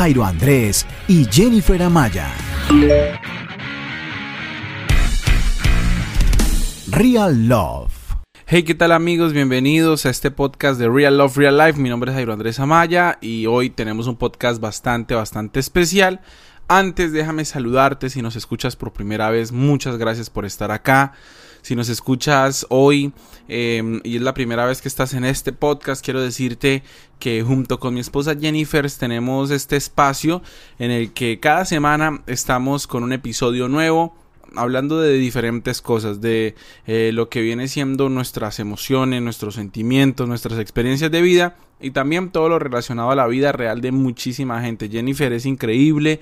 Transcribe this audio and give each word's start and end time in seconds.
Jairo 0.00 0.24
Andrés 0.24 0.86
y 1.08 1.26
Jennifer 1.26 1.82
Amaya. 1.82 2.32
Real 6.88 7.46
Love. 7.46 7.92
Hey, 8.46 8.62
¿qué 8.62 8.74
tal 8.74 8.92
amigos? 8.92 9.34
Bienvenidos 9.34 10.06
a 10.06 10.08
este 10.08 10.30
podcast 10.30 10.80
de 10.80 10.88
Real 10.88 11.18
Love, 11.18 11.36
Real 11.36 11.58
Life. 11.58 11.78
Mi 11.78 11.90
nombre 11.90 12.12
es 12.12 12.14
Jairo 12.14 12.32
Andrés 12.32 12.58
Amaya 12.60 13.18
y 13.20 13.44
hoy 13.44 13.68
tenemos 13.68 14.06
un 14.06 14.16
podcast 14.16 14.58
bastante, 14.58 15.14
bastante 15.14 15.60
especial. 15.60 16.22
Antes 16.66 17.12
déjame 17.12 17.44
saludarte 17.44 18.08
si 18.08 18.22
nos 18.22 18.36
escuchas 18.36 18.76
por 18.76 18.94
primera 18.94 19.28
vez. 19.28 19.52
Muchas 19.52 19.98
gracias 19.98 20.30
por 20.30 20.46
estar 20.46 20.70
acá. 20.70 21.12
Si 21.62 21.76
nos 21.76 21.88
escuchas 21.88 22.66
hoy 22.68 23.12
em, 23.48 24.00
y 24.04 24.16
es 24.16 24.22
la 24.22 24.34
primera 24.34 24.66
vez 24.66 24.80
que 24.82 24.88
estás 24.88 25.14
en 25.14 25.24
este 25.24 25.52
podcast, 25.52 26.04
quiero 26.04 26.20
decirte 26.20 26.82
que 27.18 27.42
junto 27.42 27.78
con 27.78 27.94
mi 27.94 28.00
esposa 28.00 28.34
Jennifer 28.38 28.90
tenemos 28.90 29.50
este 29.50 29.76
espacio 29.76 30.42
en 30.78 30.90
el 30.90 31.12
que 31.12 31.40
cada 31.40 31.64
semana 31.64 32.22
estamos 32.26 32.86
con 32.86 33.02
un 33.02 33.12
episodio 33.12 33.68
nuevo 33.68 34.14
hablando 34.56 35.00
de 35.00 35.14
diferentes 35.14 35.80
cosas, 35.80 36.20
de 36.20 36.54
eh, 36.86 37.10
lo 37.12 37.28
que 37.28 37.40
viene 37.40 37.68
siendo 37.68 38.08
nuestras 38.08 38.58
emociones, 38.58 39.22
nuestros 39.22 39.54
sentimientos, 39.54 40.28
nuestras 40.28 40.58
experiencias 40.58 41.10
de 41.10 41.22
vida 41.22 41.56
y 41.80 41.92
también 41.92 42.30
todo 42.30 42.48
lo 42.48 42.58
relacionado 42.58 43.10
a 43.10 43.14
la 43.14 43.26
vida 43.26 43.52
real 43.52 43.80
de 43.80 43.92
muchísima 43.92 44.60
gente. 44.62 44.88
Jennifer 44.88 45.32
es 45.32 45.46
increíble, 45.46 46.20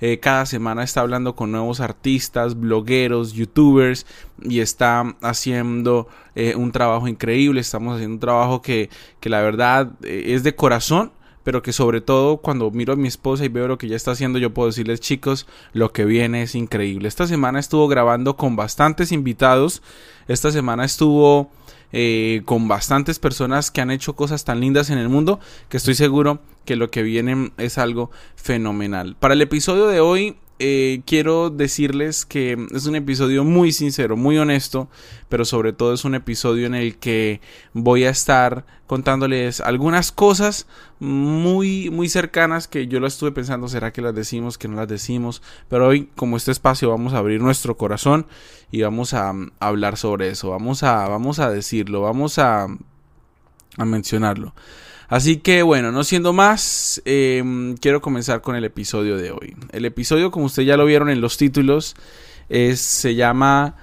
eh, 0.00 0.18
cada 0.18 0.46
semana 0.46 0.82
está 0.82 1.00
hablando 1.00 1.34
con 1.34 1.52
nuevos 1.52 1.80
artistas, 1.80 2.58
blogueros, 2.58 3.32
youtubers 3.32 4.06
y 4.42 4.60
está 4.60 5.16
haciendo 5.22 6.08
eh, 6.34 6.54
un 6.54 6.72
trabajo 6.72 7.08
increíble. 7.08 7.60
Estamos 7.60 7.94
haciendo 7.94 8.14
un 8.14 8.20
trabajo 8.20 8.62
que, 8.62 8.90
que 9.20 9.30
la 9.30 9.40
verdad 9.40 9.92
eh, 10.02 10.24
es 10.28 10.42
de 10.42 10.54
corazón 10.54 11.12
pero 11.44 11.62
que 11.62 11.72
sobre 11.72 12.00
todo 12.00 12.38
cuando 12.38 12.72
miro 12.72 12.94
a 12.94 12.96
mi 12.96 13.06
esposa 13.06 13.44
y 13.44 13.48
veo 13.48 13.68
lo 13.68 13.78
que 13.78 13.86
ella 13.86 13.94
está 13.94 14.10
haciendo, 14.10 14.40
yo 14.40 14.52
puedo 14.52 14.66
decirles 14.66 14.98
chicos, 14.98 15.46
lo 15.72 15.92
que 15.92 16.04
viene 16.04 16.42
es 16.42 16.56
increíble. 16.56 17.06
Esta 17.06 17.28
semana 17.28 17.60
estuvo 17.60 17.86
grabando 17.86 18.36
con 18.36 18.56
bastantes 18.56 19.12
invitados, 19.12 19.80
esta 20.26 20.50
semana 20.50 20.84
estuvo 20.84 21.52
con 22.44 22.66
bastantes 22.66 23.20
personas 23.20 23.70
que 23.70 23.80
han 23.80 23.92
hecho 23.92 24.16
cosas 24.16 24.44
tan 24.44 24.58
lindas 24.58 24.90
en 24.90 24.98
el 24.98 25.08
mundo 25.08 25.38
que 25.68 25.76
estoy 25.76 25.94
seguro 25.94 26.40
que 26.66 26.76
lo 26.76 26.90
que 26.90 27.02
viene 27.02 27.52
es 27.56 27.78
algo 27.78 28.10
fenomenal. 28.34 29.16
Para 29.18 29.32
el 29.32 29.40
episodio 29.40 29.86
de 29.86 30.00
hoy 30.00 30.36
eh, 30.58 31.02
quiero 31.04 31.50
decirles 31.50 32.24
que 32.24 32.56
es 32.74 32.86
un 32.86 32.96
episodio 32.96 33.44
muy 33.44 33.72
sincero, 33.72 34.16
muy 34.16 34.38
honesto, 34.38 34.88
pero 35.28 35.44
sobre 35.44 35.74
todo 35.74 35.92
es 35.92 36.06
un 36.06 36.14
episodio 36.14 36.66
en 36.66 36.74
el 36.74 36.96
que 36.96 37.42
voy 37.74 38.04
a 38.04 38.10
estar 38.10 38.64
contándoles 38.86 39.60
algunas 39.60 40.12
cosas 40.12 40.66
muy, 40.98 41.90
muy 41.90 42.08
cercanas 42.08 42.68
que 42.68 42.86
yo 42.86 43.00
lo 43.00 43.06
estuve 43.06 43.32
pensando, 43.32 43.68
¿será 43.68 43.92
que 43.92 44.00
las 44.00 44.14
decimos, 44.14 44.56
que 44.56 44.68
no 44.68 44.76
las 44.76 44.88
decimos? 44.88 45.42
Pero 45.68 45.88
hoy, 45.88 46.08
como 46.16 46.38
este 46.38 46.52
espacio, 46.52 46.88
vamos 46.88 47.12
a 47.12 47.18
abrir 47.18 47.42
nuestro 47.42 47.76
corazón 47.76 48.26
y 48.70 48.80
vamos 48.80 49.12
a, 49.12 49.34
hablar 49.60 49.98
sobre 49.98 50.30
eso, 50.30 50.50
vamos 50.50 50.82
a, 50.82 51.06
vamos 51.06 51.38
a 51.38 51.50
decirlo, 51.50 52.00
vamos 52.00 52.38
a, 52.38 52.66
a 53.76 53.84
mencionarlo. 53.84 54.54
Así 55.08 55.36
que 55.36 55.62
bueno, 55.62 55.92
no 55.92 56.02
siendo 56.02 56.32
más, 56.32 57.00
em, 57.04 57.76
quiero 57.76 58.00
comenzar 58.00 58.40
con 58.40 58.56
el 58.56 58.64
episodio 58.64 59.16
de 59.16 59.30
hoy. 59.30 59.56
El 59.72 59.84
episodio, 59.84 60.30
como 60.30 60.46
ustedes 60.46 60.66
ya 60.66 60.76
lo 60.76 60.84
vieron 60.84 61.10
en 61.10 61.20
los 61.20 61.36
títulos, 61.36 61.94
se 62.48 63.14
llama 63.14 63.76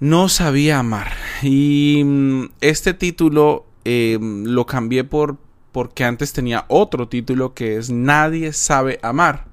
No 0.00 0.28
sabía 0.28 0.80
amar. 0.80 1.12
Y 1.42 2.02
mm, 2.04 2.44
este 2.60 2.94
título 2.94 3.66
em, 3.84 4.44
lo 4.44 4.66
cambié 4.66 5.04
por 5.04 5.38
porque 5.72 6.04
antes 6.04 6.32
tenía 6.32 6.66
otro 6.68 7.08
título 7.08 7.54
que 7.54 7.76
es 7.76 7.90
Nadie 7.90 8.52
sabe 8.52 8.98
amar. 9.02 9.46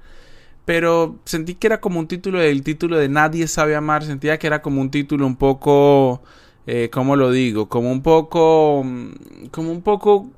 Pero 0.64 1.18
sentí 1.24 1.54
que 1.54 1.66
era 1.66 1.80
como 1.80 1.98
un 1.98 2.06
título 2.06 2.38
del 2.38 2.62
título 2.62 2.96
de 2.98 3.08
Nadie 3.08 3.48
sabe 3.48 3.74
amar. 3.76 4.04
Sentía 4.04 4.38
que 4.38 4.46
era 4.46 4.62
como 4.62 4.80
un 4.80 4.90
título 4.90 5.26
un 5.26 5.36
poco 5.36 6.22
eh, 6.66 6.90
¿cómo 6.92 7.16
lo 7.16 7.30
digo? 7.30 7.68
Como 7.68 7.90
un 7.90 8.02
poco, 8.02 8.82
mm, 8.84 9.46
como 9.50 9.72
un 9.72 9.82
poco 9.82 10.28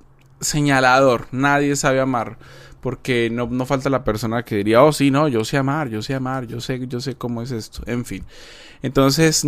señalador. 0.40 1.26
Nadie 1.32 1.76
sabe 1.76 2.00
amar. 2.00 2.38
Porque 2.80 3.30
no, 3.30 3.46
no, 3.46 3.64
falta 3.64 3.88
la 3.88 4.04
persona 4.04 4.44
que 4.44 4.56
diría, 4.56 4.82
oh 4.82 4.92
sí, 4.92 5.10
no, 5.10 5.26
yo 5.26 5.44
sé 5.44 5.56
amar, 5.56 5.88
yo 5.88 6.02
sé 6.02 6.14
amar, 6.14 6.46
yo 6.46 6.60
sé, 6.60 6.86
yo 6.86 7.00
sé 7.00 7.14
cómo 7.14 7.40
es 7.40 7.50
esto. 7.50 7.82
En 7.86 8.04
fin. 8.04 8.24
Entonces, 8.82 9.46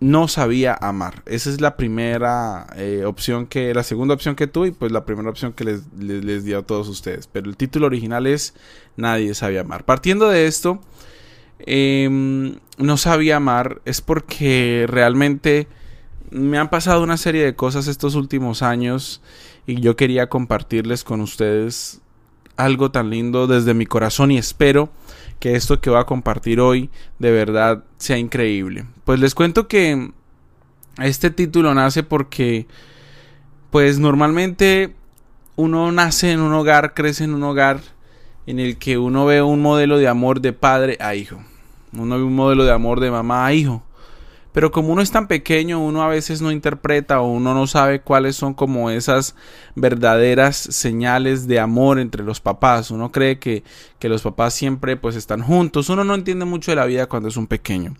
no 0.00 0.28
sabía 0.28 0.74
amar. 0.80 1.22
Esa 1.26 1.50
es 1.50 1.60
la 1.60 1.76
primera 1.76 2.66
eh, 2.76 3.04
opción 3.04 3.46
que, 3.46 3.74
la 3.74 3.82
segunda 3.82 4.14
opción 4.14 4.36
que 4.36 4.46
tuve 4.46 4.68
y 4.68 4.70
pues 4.70 4.90
la 4.90 5.04
primera 5.04 5.28
opción 5.28 5.52
que 5.52 5.64
les, 5.64 5.82
les, 5.98 6.44
di 6.44 6.54
a 6.54 6.62
todos 6.62 6.88
ustedes. 6.88 7.26
Pero 7.26 7.50
el 7.50 7.58
título 7.58 7.86
original 7.86 8.26
es 8.26 8.54
Nadie 8.96 9.34
sabía 9.34 9.60
amar. 9.60 9.84
Partiendo 9.84 10.30
de 10.30 10.46
esto, 10.46 10.80
Em, 11.66 12.56
no 12.78 12.96
sabía 12.96 13.36
amar 13.36 13.82
es 13.84 14.00
porque 14.00 14.86
realmente 14.88 15.66
me 16.30 16.58
han 16.58 16.70
pasado 16.70 17.02
una 17.02 17.16
serie 17.16 17.44
de 17.44 17.54
cosas 17.54 17.86
estos 17.86 18.14
últimos 18.14 18.62
años 18.62 19.20
y 19.66 19.80
yo 19.80 19.96
quería 19.96 20.28
compartirles 20.28 21.04
con 21.04 21.20
ustedes 21.20 22.00
algo 22.56 22.90
tan 22.90 23.10
lindo 23.10 23.46
desde 23.46 23.74
mi 23.74 23.86
corazón 23.86 24.30
y 24.30 24.38
espero 24.38 24.90
que 25.38 25.54
esto 25.54 25.80
que 25.80 25.90
voy 25.90 25.98
a 25.98 26.04
compartir 26.04 26.60
hoy 26.60 26.90
de 27.18 27.30
verdad 27.30 27.84
sea 27.96 28.18
increíble. 28.18 28.84
Pues 29.04 29.18
les 29.18 29.34
cuento 29.34 29.66
que 29.66 30.12
este 30.98 31.30
título 31.30 31.74
nace 31.74 32.02
porque 32.02 32.66
pues 33.70 33.98
normalmente 33.98 34.94
uno 35.56 35.92
nace 35.92 36.32
en 36.32 36.40
un 36.40 36.52
hogar, 36.52 36.94
crece 36.94 37.24
en 37.24 37.34
un 37.34 37.42
hogar 37.42 37.80
en 38.46 38.58
el 38.58 38.76
que 38.78 38.98
uno 38.98 39.26
ve 39.26 39.42
un 39.42 39.62
modelo 39.62 39.98
de 39.98 40.08
amor 40.08 40.40
de 40.40 40.52
padre 40.52 40.96
a 41.00 41.14
hijo. 41.14 41.40
Uno 41.92 42.16
ve 42.16 42.22
un 42.22 42.34
modelo 42.34 42.64
de 42.64 42.72
amor 42.72 43.00
de 43.00 43.10
mamá 43.10 43.46
a 43.46 43.54
hijo. 43.54 43.82
Pero 44.52 44.72
como 44.72 44.92
uno 44.92 45.00
es 45.00 45.12
tan 45.12 45.28
pequeño, 45.28 45.84
uno 45.84 46.02
a 46.02 46.08
veces 46.08 46.42
no 46.42 46.50
interpreta 46.50 47.20
o 47.20 47.30
uno 47.30 47.54
no 47.54 47.66
sabe 47.66 48.00
cuáles 48.00 48.34
son 48.34 48.54
como 48.54 48.90
esas 48.90 49.36
verdaderas 49.76 50.56
señales 50.56 51.46
de 51.46 51.60
amor 51.60 52.00
entre 52.00 52.24
los 52.24 52.40
papás. 52.40 52.90
Uno 52.90 53.12
cree 53.12 53.38
que, 53.38 53.62
que 54.00 54.08
los 54.08 54.22
papás 54.22 54.54
siempre 54.54 54.96
pues 54.96 55.14
están 55.14 55.42
juntos. 55.42 55.88
Uno 55.88 56.02
no 56.02 56.14
entiende 56.14 56.44
mucho 56.46 56.72
de 56.72 56.76
la 56.76 56.86
vida 56.86 57.06
cuando 57.06 57.28
es 57.28 57.36
un 57.36 57.46
pequeño. 57.46 57.94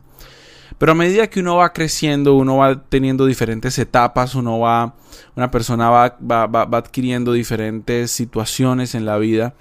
Pero 0.79 0.93
a 0.93 0.95
medida 0.97 1.29
que 1.29 1.41
uno 1.41 1.57
va 1.57 1.73
creciendo, 1.73 2.35
uno 2.35 2.57
va 2.57 2.83
teniendo 2.83 3.27
diferentes 3.27 3.79
etapas, 3.79 4.35
uno 4.35 4.59
va, 4.59 4.95
una 5.37 5.51
persona 5.51 5.91
va, 5.91 6.17
va, 6.21 6.47
va 6.47 6.79
adquiriendo 6.79 7.33
diferentes 7.33 8.11
situaciones 8.11 8.95
en 8.95 9.05
la 9.05 9.19
vida. 9.19 9.55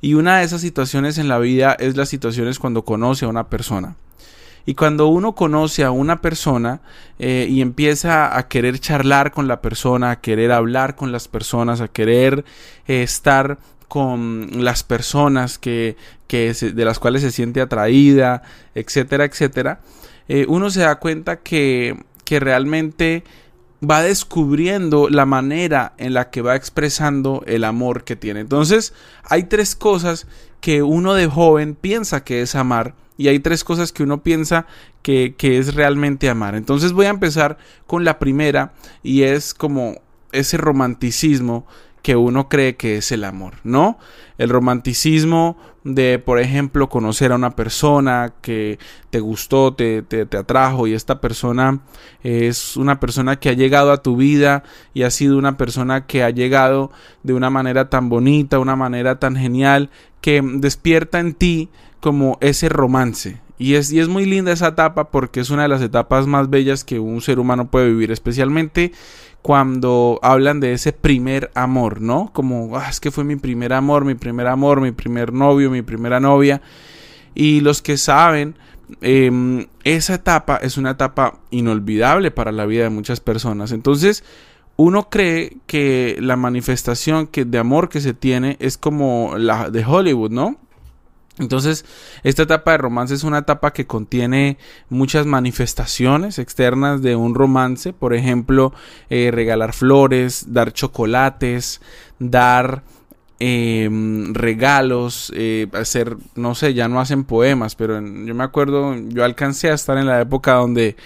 Y 0.00 0.14
una 0.14 0.38
de 0.38 0.44
esas 0.44 0.60
situaciones 0.60 1.18
en 1.18 1.26
la 1.26 1.38
vida 1.38 1.76
es 1.78 1.96
las 1.96 2.08
situaciones 2.08 2.58
cuando 2.58 2.84
conoce 2.84 3.24
a 3.24 3.28
una 3.28 3.48
persona. 3.48 3.96
Y 4.68 4.74
cuando 4.74 5.06
uno 5.06 5.34
conoce 5.34 5.82
a 5.82 5.90
una 5.92 6.20
persona 6.20 6.82
eh, 7.18 7.46
y 7.48 7.62
empieza 7.62 8.36
a 8.36 8.48
querer 8.48 8.78
charlar 8.78 9.32
con 9.32 9.48
la 9.48 9.62
persona, 9.62 10.10
a 10.10 10.20
querer 10.20 10.52
hablar 10.52 10.94
con 10.94 11.10
las 11.10 11.26
personas, 11.26 11.80
a 11.80 11.88
querer 11.88 12.44
eh, 12.86 13.02
estar 13.02 13.56
con 13.88 14.62
las 14.62 14.82
personas 14.82 15.56
que, 15.56 15.96
que 16.26 16.52
de 16.52 16.84
las 16.84 16.98
cuales 16.98 17.22
se 17.22 17.30
siente 17.30 17.62
atraída, 17.62 18.42
etcétera, 18.74 19.24
etcétera, 19.24 19.80
eh, 20.28 20.44
uno 20.50 20.68
se 20.68 20.80
da 20.80 20.96
cuenta 20.96 21.38
que, 21.38 22.04
que 22.26 22.38
realmente 22.38 23.24
va 23.82 24.02
descubriendo 24.02 25.08
la 25.08 25.24
manera 25.24 25.94
en 25.96 26.12
la 26.12 26.28
que 26.28 26.42
va 26.42 26.56
expresando 26.56 27.42
el 27.46 27.64
amor 27.64 28.04
que 28.04 28.16
tiene. 28.16 28.40
Entonces, 28.40 28.92
hay 29.24 29.44
tres 29.44 29.74
cosas 29.74 30.26
que 30.60 30.82
uno 30.82 31.14
de 31.14 31.26
joven 31.26 31.74
piensa 31.74 32.22
que 32.22 32.42
es 32.42 32.54
amar 32.54 32.92
y 33.18 33.28
hay 33.28 33.40
tres 33.40 33.64
cosas 33.64 33.92
que 33.92 34.04
uno 34.04 34.22
piensa 34.22 34.64
que, 35.02 35.34
que 35.36 35.58
es 35.58 35.74
realmente 35.74 36.30
amar. 36.30 36.54
Entonces 36.54 36.92
voy 36.92 37.04
a 37.04 37.10
empezar 37.10 37.58
con 37.86 38.04
la 38.04 38.18
primera 38.18 38.72
y 39.02 39.24
es 39.24 39.52
como 39.52 40.00
ese 40.32 40.56
romanticismo 40.56 41.66
que 42.02 42.16
uno 42.16 42.48
cree 42.48 42.76
que 42.76 42.96
es 42.96 43.12
el 43.12 43.24
amor, 43.24 43.54
¿no? 43.64 43.98
El 44.38 44.48
romanticismo 44.48 45.58
de, 45.84 46.18
por 46.18 46.38
ejemplo, 46.38 46.88
conocer 46.88 47.32
a 47.32 47.34
una 47.34 47.50
persona 47.50 48.34
que 48.40 48.78
te 49.10 49.20
gustó, 49.20 49.74
te, 49.74 50.02
te, 50.02 50.36
atrajo 50.36 50.86
y 50.86 50.94
esta 50.94 51.20
persona 51.20 51.80
es 52.22 52.76
una 52.76 53.00
persona 53.00 53.36
que 53.36 53.48
ha 53.48 53.54
llegado 53.54 53.90
a 53.92 54.02
tu 54.02 54.16
vida 54.16 54.62
y 54.94 55.02
ha 55.02 55.10
sido 55.10 55.38
una 55.38 55.56
persona 55.56 56.06
que 56.06 56.22
ha 56.22 56.30
llegado 56.30 56.92
de 57.22 57.34
una 57.34 57.50
manera 57.50 57.90
tan 57.90 58.08
bonita, 58.08 58.58
una 58.58 58.76
manera 58.76 59.18
tan 59.18 59.36
genial, 59.36 59.90
que 60.20 60.40
despierta 60.42 61.20
en 61.20 61.34
ti 61.34 61.68
como 62.00 62.38
ese 62.40 62.68
romance, 62.68 63.40
y 63.58 63.74
es, 63.74 63.92
y 63.92 63.98
es, 63.98 64.08
muy 64.08 64.24
linda 64.24 64.52
esa 64.52 64.68
etapa 64.68 65.10
porque 65.10 65.40
es 65.40 65.50
una 65.50 65.62
de 65.62 65.68
las 65.68 65.82
etapas 65.82 66.26
más 66.28 66.48
bellas 66.48 66.84
que 66.84 67.00
un 67.00 67.20
ser 67.20 67.40
humano 67.40 67.70
puede 67.70 67.88
vivir, 67.88 68.12
especialmente 68.12 68.92
cuando 69.42 70.18
hablan 70.22 70.60
de 70.60 70.72
ese 70.72 70.92
primer 70.92 71.50
amor, 71.54 72.00
¿no? 72.00 72.30
Como, 72.32 72.76
ah, 72.76 72.88
es 72.88 73.00
que 73.00 73.10
fue 73.10 73.24
mi 73.24 73.36
primer 73.36 73.72
amor, 73.72 74.04
mi 74.04 74.14
primer 74.14 74.46
amor, 74.46 74.80
mi 74.80 74.92
primer 74.92 75.32
novio, 75.32 75.70
mi 75.70 75.82
primera 75.82 76.20
novia. 76.20 76.60
Y 77.34 77.60
los 77.60 77.82
que 77.82 77.96
saben, 77.96 78.56
em, 79.00 79.66
esa 79.84 80.14
etapa 80.14 80.56
es 80.56 80.76
una 80.76 80.90
etapa 80.90 81.40
inolvidable 81.50 82.30
para 82.30 82.52
la 82.52 82.66
vida 82.66 82.84
de 82.84 82.90
muchas 82.90 83.20
personas. 83.20 83.72
Entonces, 83.72 84.24
uno 84.76 85.08
cree 85.08 85.56
que 85.66 86.16
la 86.20 86.36
manifestación 86.36 87.26
que, 87.26 87.44
de 87.44 87.58
amor 87.58 87.88
que 87.88 88.00
se 88.00 88.14
tiene 88.14 88.56
es 88.60 88.78
como 88.78 89.34
la 89.36 89.70
de 89.70 89.84
Hollywood, 89.84 90.30
¿no? 90.30 90.56
Entonces, 91.38 91.84
esta 92.22 92.42
etapa 92.42 92.72
de 92.72 92.78
romance 92.78 93.14
es 93.14 93.24
una 93.24 93.38
etapa 93.38 93.72
que 93.72 93.86
contiene 93.86 94.58
muchas 94.88 95.26
manifestaciones 95.26 96.38
externas 96.38 97.02
de 97.02 97.16
un 97.16 97.34
romance, 97.34 97.92
por 97.92 98.14
ejemplo, 98.14 98.72
eh, 99.10 99.30
regalar 99.32 99.72
flores, 99.72 100.46
dar 100.52 100.72
chocolates, 100.72 101.80
dar 102.18 102.82
em, 103.40 104.34
regalos, 104.34 105.32
eh, 105.36 105.68
hacer, 105.72 106.16
no 106.34 106.54
sé, 106.54 106.74
ya 106.74 106.88
no 106.88 107.00
hacen 107.00 107.24
poemas, 107.24 107.74
pero 107.76 108.00
yo 108.00 108.34
me 108.34 108.44
acuerdo, 108.44 108.96
yo 108.96 109.24
alcancé 109.24 109.70
a 109.70 109.74
estar 109.74 109.96
en 109.96 110.06
la 110.06 110.20
época 110.20 110.54
donde 110.54 110.96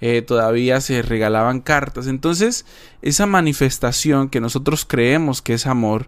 eh, 0.00 0.22
todavía 0.22 0.80
se 0.80 1.02
regalaban 1.02 1.60
cartas. 1.60 2.06
Entonces, 2.06 2.66
esa 3.02 3.26
manifestación 3.26 4.28
que 4.28 4.40
nosotros 4.40 4.84
creemos 4.84 5.42
que 5.42 5.54
es 5.54 5.66
amor 5.66 6.06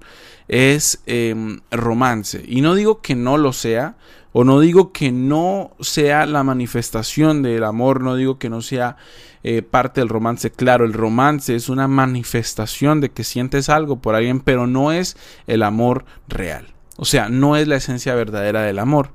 es 0.49 1.03
em, 1.07 1.61
romance. 1.71 2.43
Y 2.47 2.61
no 2.61 2.75
digo 2.75 3.01
que 3.01 3.15
no 3.15 3.39
lo 3.39 3.53
sea, 3.53 3.97
o 4.33 4.45
no 4.45 4.61
digo 4.61 4.93
que 4.93 5.13
no 5.13 5.71
sea 5.81 6.27
la 6.27 6.43
manifestación 6.43 7.43
del 7.43 7.65
amor, 7.65 8.03
no 8.03 8.17
digo 8.17 8.39
que 8.39 8.51
no 8.51 8.61
sea 8.61 8.97
eh, 9.43 9.63
parte 9.63 10.01
del 10.01 10.11
romance. 10.11 10.51
Claro, 10.51 10.85
el 10.85 10.93
romance 10.93 11.55
es 11.55 11.69
una 11.69 11.89
manifestación 11.89 13.01
de 13.01 13.11
que 13.11 13.25
sientes 13.25 13.69
algo 13.69 14.01
por 14.03 14.15
alguien, 14.15 14.41
pero 14.41 14.67
no 14.67 14.93
es 14.93 15.17
el 15.47 15.63
amor 15.63 16.05
real. 16.29 16.75
O 16.97 17.05
sea, 17.05 17.29
no 17.29 17.57
es 17.57 17.67
la 17.69 17.77
esencia 17.77 18.15
verdadera 18.15 18.63
del 18.63 18.79
amor. 18.79 19.11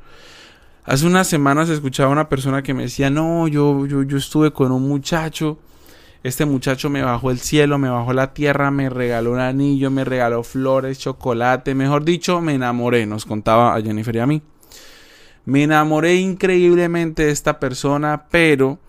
Hace 0.84 1.06
unas 1.06 1.28
semanas 1.28 1.70
escuchaba 1.70 2.10
a 2.10 2.12
una 2.12 2.28
persona 2.28 2.64
que 2.64 2.74
me 2.74 2.84
decía, 2.84 3.12
no, 3.12 3.48
yo, 3.48 3.86
yo, 3.86 4.02
yo 4.02 4.18
estuve 4.18 4.52
con 4.52 4.72
un 4.72 4.88
muchacho, 4.88 5.60
este 6.24 6.46
muchacho 6.46 6.90
me 6.90 7.04
bajó 7.04 7.30
el 7.30 7.40
cielo, 7.40 7.78
me 7.78 7.88
bajó 7.90 8.14
la 8.14 8.34
tierra, 8.34 8.72
me 8.72 8.90
regaló 8.90 9.34
un 9.34 9.40
anillo, 9.40 9.92
me 9.92 10.04
regaló 10.04 10.42
flores, 10.44 10.98
chocolate, 10.98 11.76
mejor 11.76 12.04
dicho, 12.04 12.42
me 12.42 12.56
enamoré, 12.56 13.06
nos 13.06 13.26
contaba 13.26 13.76
a 13.76 13.82
Jennifer 13.82 14.16
y 14.16 14.20
a 14.20 14.26
mí. 14.26 14.42
Me 15.46 15.64
enamoré 15.64 16.16
increíblemente 16.16 17.26
de 17.26 17.32
esta 17.32 17.60
persona, 17.60 18.26
pero 18.32 18.80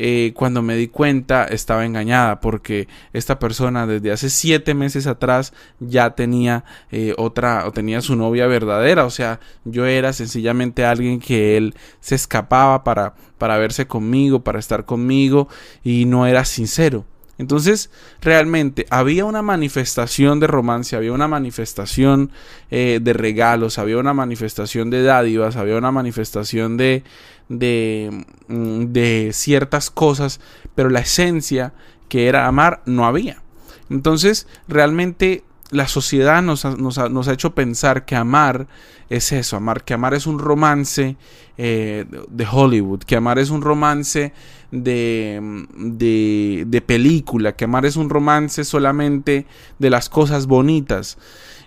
eh, 0.00 0.32
cuando 0.34 0.62
me 0.62 0.76
di 0.76 0.86
cuenta 0.86 1.44
estaba 1.44 1.84
engañada 1.84 2.40
porque 2.40 2.86
esta 3.12 3.40
persona 3.40 3.84
desde 3.84 4.12
hace 4.12 4.30
siete 4.30 4.72
meses 4.72 5.08
atrás 5.08 5.52
ya 5.80 6.14
tenía 6.14 6.62
eh, 6.92 7.14
otra 7.18 7.66
o 7.66 7.72
tenía 7.72 8.00
su 8.00 8.14
novia 8.14 8.46
verdadera. 8.46 9.04
O 9.04 9.10
sea 9.10 9.40
yo 9.64 9.86
era 9.86 10.12
sencillamente 10.12 10.84
alguien 10.84 11.18
que 11.18 11.56
él 11.56 11.74
se 11.98 12.14
escapaba 12.14 12.84
para 12.84 13.14
para 13.38 13.58
verse 13.58 13.88
conmigo 13.88 14.44
para 14.44 14.60
estar 14.60 14.84
conmigo 14.84 15.48
y 15.82 16.04
no 16.04 16.26
era 16.28 16.44
sincero 16.44 17.04
entonces, 17.38 17.90
realmente 18.20 18.84
había 18.90 19.24
una 19.24 19.42
manifestación 19.42 20.40
de 20.40 20.48
romance, 20.48 20.96
había 20.96 21.12
una 21.12 21.28
manifestación 21.28 22.32
eh, 22.70 22.98
de 23.00 23.12
regalos, 23.12 23.78
había 23.78 23.98
una 23.98 24.12
manifestación 24.12 24.90
de 24.90 25.04
dádivas, 25.04 25.54
había 25.54 25.76
una 25.76 25.92
manifestación 25.92 26.76
de, 26.76 27.04
de, 27.48 28.24
mm, 28.48 28.86
de 28.86 29.30
ciertas 29.32 29.90
cosas, 29.90 30.40
pero 30.74 30.90
la 30.90 31.00
esencia 31.00 31.72
que 32.08 32.26
era 32.26 32.48
amar 32.48 32.82
no 32.86 33.06
había. 33.06 33.40
Entonces, 33.88 34.48
realmente 34.66 35.44
la 35.70 35.86
sociedad 35.86 36.42
nos 36.42 36.64
ha, 36.64 36.76
nos, 36.76 36.98
ha, 36.98 37.32
hecho 37.32 37.54
pensar 37.54 38.04
que 38.04 38.16
amar 38.16 38.66
es 39.10 39.32
eso, 39.32 39.56
amar, 39.56 39.84
que 39.84 39.94
amar 39.94 40.14
es 40.14 40.26
un 40.26 40.38
romance 40.38 41.16
eh, 41.56 42.06
de 42.28 42.46
Hollywood, 42.50 43.00
que 43.00 43.16
amar 43.16 43.38
es 43.38 43.50
un 43.50 43.62
romance 43.62 44.32
de, 44.70 45.66
de, 45.76 46.64
de, 46.66 46.80
película, 46.82 47.56
que 47.56 47.64
amar 47.64 47.86
es 47.86 47.96
un 47.96 48.10
romance 48.10 48.64
solamente 48.64 49.46
de 49.78 49.90
las 49.90 50.08
cosas 50.08 50.46
bonitas. 50.46 51.18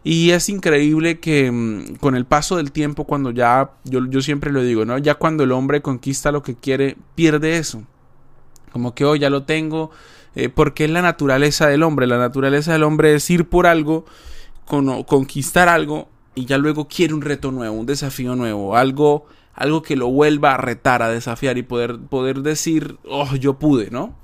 Y 0.03 0.31
es 0.31 0.50
increíble 0.50 1.19
que 1.19 1.51
mm, 1.51 1.95
con 1.95 2.15
el 2.15 2.25
paso 2.25 2.57
del 2.57 2.71
tiempo, 2.71 3.06
cuando 3.06 3.31
ya, 3.31 3.71
yo, 3.83 4.06
yo 4.07 4.21
siempre 4.21 4.51
lo 4.51 4.63
digo, 4.63 4.86
¿no? 4.86 4.98
Ya 4.98 5.15
cuando 5.15 5.44
el 5.44 5.51
hombre 5.51 5.81
conquista 5.81 6.31
lo 6.31 6.44
que 6.44 6.56
quiere, 6.56 6.98
pierde 7.15 7.57
eso. 7.57 7.83
Como 8.71 8.95
que, 8.95 9.06
oh, 9.06 9.15
ya 9.15 9.30
lo 9.30 9.44
tengo, 9.44 9.92
eh, 10.36 10.50
porque 10.50 10.86
es 10.86 10.92
la 10.92 11.01
naturaleza 11.01 11.68
del 11.68 11.83
hombre. 11.83 12.07
La 12.07 12.18
naturaleza 12.18 12.74
del 12.74 12.83
hombre 12.83 13.13
es 13.15 13.30
ir 13.30 13.45
por 13.45 13.68
algo, 13.68 14.06
conquistar 14.65 15.69
algo 15.69 16.07
y 16.33 16.45
ya 16.45 16.57
luego 16.57 16.88
quiere 16.88 17.13
un 17.13 17.21
reto 17.21 17.51
nuevo, 17.51 17.75
un 17.75 17.86
desafío 17.86 18.36
nuevo, 18.36 18.77
algo, 18.77 19.25
algo 19.62 19.81
que 19.81 19.96
lo 19.96 20.08
vuelva 20.10 20.54
a 20.54 20.58
retar, 20.58 21.02
a 21.02 21.10
desafiar 21.10 21.58
y 21.58 21.63
poder, 21.63 22.00
poder 22.00 22.42
decir, 22.42 22.98
oh, 23.08 23.36
yo 23.36 23.60
pude, 23.60 23.90
¿no? 23.92 24.16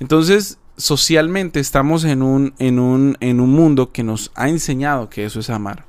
Entonces, 0.00 0.58
socialmente 0.76 1.60
estamos 1.60 2.04
en 2.04 2.22
un, 2.22 2.54
en 2.58 2.78
un, 2.78 3.16
en 3.20 3.40
un 3.40 3.50
mundo 3.50 3.92
que 3.92 4.04
nos 4.04 4.30
ha 4.34 4.48
enseñado 4.48 5.08
que 5.08 5.24
eso 5.24 5.40
es 5.40 5.50
amar. 5.50 5.86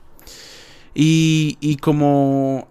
Y, 0.96 1.58
y 1.60 1.78
como 1.78 2.68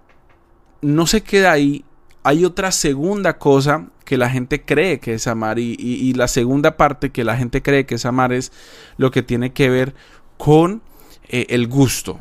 no 0.80 1.06
se 1.06 1.22
queda 1.22 1.52
ahí, 1.52 1.84
hay 2.22 2.44
otra 2.44 2.72
segunda 2.72 3.38
cosa 3.38 3.88
que 4.04 4.16
la 4.16 4.30
gente 4.30 4.62
cree 4.62 5.00
que 5.00 5.14
es 5.14 5.26
amar 5.26 5.58
y, 5.58 6.12
la 6.14 6.28
segunda 6.28 6.76
parte 6.76 7.10
que 7.10 7.24
la 7.24 7.36
gente 7.36 7.62
cree 7.62 7.86
que 7.86 7.96
es 7.96 8.06
amar 8.06 8.32
es 8.32 8.52
lo 8.96 9.10
que 9.10 9.22
tiene 9.22 9.52
que 9.52 9.68
ver 9.68 9.94
con 10.36 10.82
eh, 11.28 11.46
el 11.50 11.68
gusto, 11.68 12.18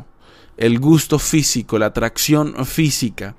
el 0.57 0.79
gusto 0.79 1.19
físico, 1.19 1.79
la 1.79 1.87
atracción 1.87 2.65
física. 2.65 3.35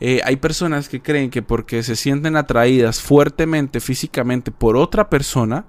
Eh, 0.00 0.20
hay 0.24 0.36
personas 0.36 0.88
que 0.88 1.00
creen 1.00 1.30
que 1.30 1.42
porque 1.42 1.82
se 1.82 1.96
sienten 1.96 2.36
atraídas 2.36 3.00
fuertemente 3.00 3.80
físicamente 3.80 4.50
por 4.50 4.76
otra 4.76 5.10
persona, 5.10 5.64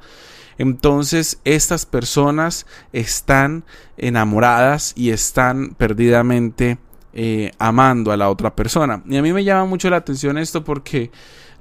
entonces 0.57 1.39
estas 1.45 1.85
personas 1.85 2.65
están 2.91 3.63
enamoradas 3.97 4.93
y 4.95 5.11
están 5.11 5.73
perdidamente 5.75 6.77
eh, 7.13 7.51
amando 7.57 8.11
a 8.11 8.17
la 8.17 8.29
otra 8.29 8.55
persona. 8.55 9.01
Y 9.07 9.17
a 9.17 9.21
mí 9.21 9.33
me 9.33 9.43
llama 9.43 9.65
mucho 9.65 9.89
la 9.89 9.97
atención 9.97 10.37
esto 10.37 10.63
porque 10.63 11.11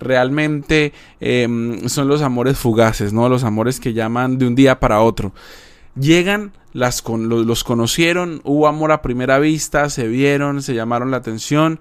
realmente 0.00 0.93
em, 1.20 1.88
son 1.88 2.09
los 2.09 2.23
amores 2.23 2.59
fugaces, 2.59 3.12
¿no? 3.12 3.29
Los 3.29 3.44
amores 3.44 3.81
que 3.81 3.93
llaman 3.93 4.37
de 4.38 4.47
un 4.47 4.55
día 4.55 4.79
para 4.81 5.00
otro. 5.00 5.32
Llegan, 5.99 6.53
las 6.73 7.03
los 7.06 7.65
conocieron, 7.65 8.41
hubo 8.44 8.69
amor 8.69 8.93
a 8.93 9.03
primera 9.03 9.38
vista, 9.38 9.91
se 9.91 10.06
vieron, 10.06 10.62
se 10.62 10.75
llamaron 10.75 11.11
la 11.11 11.17
atención, 11.17 11.81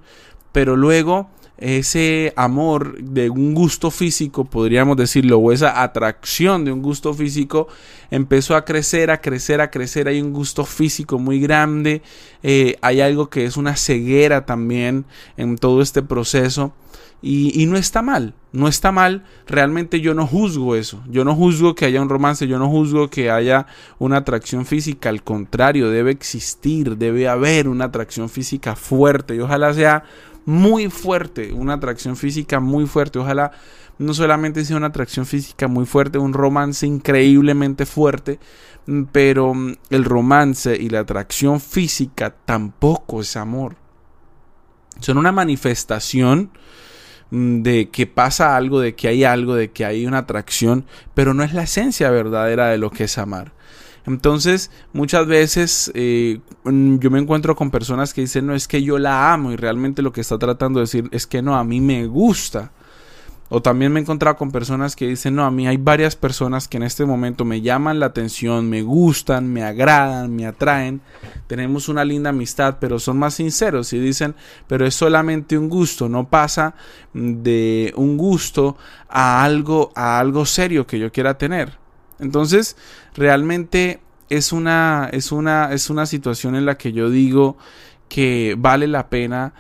pero 0.58 0.76
luego 0.76 1.30
ese 1.60 2.34
amor 2.36 3.00
de 3.00 3.30
un 3.30 3.54
gusto 3.54 3.92
físico, 3.92 4.46
podríamos 4.46 4.98
decirlo, 4.98 5.38
o 5.38 5.52
esa 5.52 5.84
atracción 5.84 6.66
de 6.66 6.72
un 6.72 6.82
gusto 6.82 7.14
físico, 7.14 7.68
empezó 8.10 8.56
a 8.56 8.66
crecer, 8.66 9.12
a 9.12 9.22
crecer, 9.22 9.62
a 9.62 9.70
crecer. 9.70 10.08
Hay 10.08 10.20
un 10.20 10.34
gusto 10.34 10.66
físico 10.66 11.20
muy 11.20 11.40
grande. 11.40 12.02
Eh, 12.42 12.76
hay 12.82 13.02
algo 13.02 13.30
que 13.30 13.46
es 13.46 13.56
una 13.56 13.76
ceguera 13.76 14.48
también 14.48 15.06
en 15.38 15.60
todo 15.60 15.84
este 15.84 16.02
proceso. 16.02 16.74
Y, 17.22 17.62
y, 17.62 17.66
no 17.68 17.78
está 17.78 18.04
mal, 18.04 18.36
no 18.52 18.68
está 18.68 18.92
mal, 18.92 19.26
realmente 19.48 20.02
yo 20.02 20.14
no 20.14 20.28
juzgo 20.28 20.76
eso, 20.76 21.04
yo 21.10 21.26
no 21.26 21.34
juzgo 21.34 21.74
que 21.74 21.86
haya 21.86 22.00
un 22.00 22.10
romance, 22.10 22.48
yo 22.48 22.60
no 22.60 22.70
juzgo 22.70 23.10
que 23.10 23.32
haya 23.32 23.66
una 23.98 24.18
atracción 24.18 24.68
física, 24.68 25.10
al 25.10 25.24
contrario, 25.24 25.90
debe 25.90 26.12
existir, 26.12 26.96
debe 26.96 27.28
haber 27.28 27.70
una 27.70 27.86
atracción 27.86 28.30
física 28.30 28.76
fuerte 28.76 29.36
y 29.36 29.40
ojalá 29.40 29.74
sea 29.74 30.04
muy 30.48 30.90
fuerte, 30.90 31.52
una 31.52 31.74
atracción 31.74 32.16
física 32.16 32.62
muy 32.62 32.86
fuerte. 32.88 33.20
Ojalá 33.20 33.52
no 34.00 34.14
solamente 34.14 34.64
sea 34.64 34.78
una 34.78 34.88
atracción 34.88 35.26
física 35.26 35.68
muy 35.68 35.86
fuerte, 35.86 36.20
un 36.20 36.32
romance 36.32 36.88
increíblemente 36.88 37.86
fuerte, 37.86 38.40
mm, 38.86 39.04
pero 39.12 39.54
mm, 39.54 39.76
el 39.90 40.06
romance 40.06 40.74
y 40.78 40.88
la 40.88 41.02
atracción 41.02 41.60
física 41.60 42.34
tampoco 42.46 43.20
es 43.20 43.36
amor. 43.36 43.76
Son 45.02 45.18
una 45.18 45.34
manifestación 45.34 46.52
mm, 47.30 47.62
de 47.64 47.90
que 47.90 48.08
pasa 48.08 48.56
algo, 48.56 48.80
de 48.80 48.96
que 48.96 49.10
hay 49.10 49.26
algo, 49.26 49.54
de 49.54 49.72
que 49.72 49.84
hay 49.84 50.06
una 50.06 50.20
atracción, 50.20 50.86
pero 51.14 51.34
no 51.34 51.44
es 51.44 51.54
la 51.54 51.64
esencia 51.64 52.10
verdadera 52.10 52.68
de 52.70 52.78
lo 52.78 52.90
que 52.90 53.04
es 53.04 53.18
amar. 53.18 53.52
Entonces, 54.08 54.72
muchas 54.94 55.28
veces 55.28 55.92
eh, 55.94 56.40
mm, 56.64 57.00
yo 57.00 57.12
me 57.12 57.20
encuentro 57.20 57.56
con 57.58 57.70
personas 57.72 58.14
que 58.14 58.22
dicen, 58.22 58.48
no 58.48 58.56
es 58.56 58.68
que 58.68 58.82
yo 58.82 58.98
la 58.98 59.34
amo 59.34 59.52
y 59.52 59.58
realmente 59.58 60.02
lo 60.02 60.14
que 60.14 60.22
está 60.22 60.40
tratando 60.40 60.80
de 60.80 60.84
decir 60.86 61.10
es 61.12 61.28
que 61.28 61.42
no, 61.42 61.58
a 61.58 61.64
mí 61.66 61.82
me 61.82 62.08
gusta. 62.08 62.72
O 63.50 63.62
también 63.62 63.94
me 63.94 64.00
he 64.00 64.04
encontrado 64.04 64.36
con 64.36 64.52
personas 64.52 64.96
que 64.96 65.08
dicen, 65.08 65.36
no, 65.36 65.46
a 65.46 65.52
mí 65.52 65.68
hay 65.68 65.78
varias 65.78 66.18
personas 66.18 66.68
que 66.68 66.78
en 66.78 66.84
este 66.84 67.06
momento 67.06 67.46
me 67.46 67.62
llaman 67.62 68.00
la 68.00 68.08
atención, 68.08 68.70
me 68.70 68.82
gustan, 68.82 69.48
me 69.48 69.64
agradan, 69.64 70.36
me 70.36 70.46
atraen, 70.46 71.00
tenemos 71.48 71.88
una 71.88 72.04
linda 72.04 72.32
amistad, 72.32 72.78
pero 72.80 73.00
son 73.00 73.18
más 73.18 73.36
sinceros 73.36 73.94
y 73.94 74.00
dicen, 74.00 74.36
pero 74.68 74.86
es 74.86 74.96
solamente 74.96 75.58
un 75.58 75.70
gusto, 75.70 76.10
no 76.10 76.30
pasa 76.30 76.76
de 77.14 77.94
un 77.96 78.18
gusto 78.18 78.78
a 79.08 79.44
algo, 79.46 79.92
a 79.96 80.20
algo 80.20 80.46
serio 80.46 80.86
que 80.86 81.00
yo 81.00 81.10
quiera 81.12 81.38
tener. 81.38 81.87
Entonces, 82.20 82.78
realmente 83.16 84.00
es 84.30 84.52
una, 84.52 85.10
es 85.12 85.32
una, 85.32 85.74
es 85.74 85.90
una 85.90 86.06
situación 86.06 86.56
en 86.56 86.66
la 86.66 86.78
que 86.78 86.92
yo 86.92 87.10
digo 87.10 87.58
que 88.10 88.56
vale 88.58 88.88
la 88.88 89.10
pena 89.10 89.54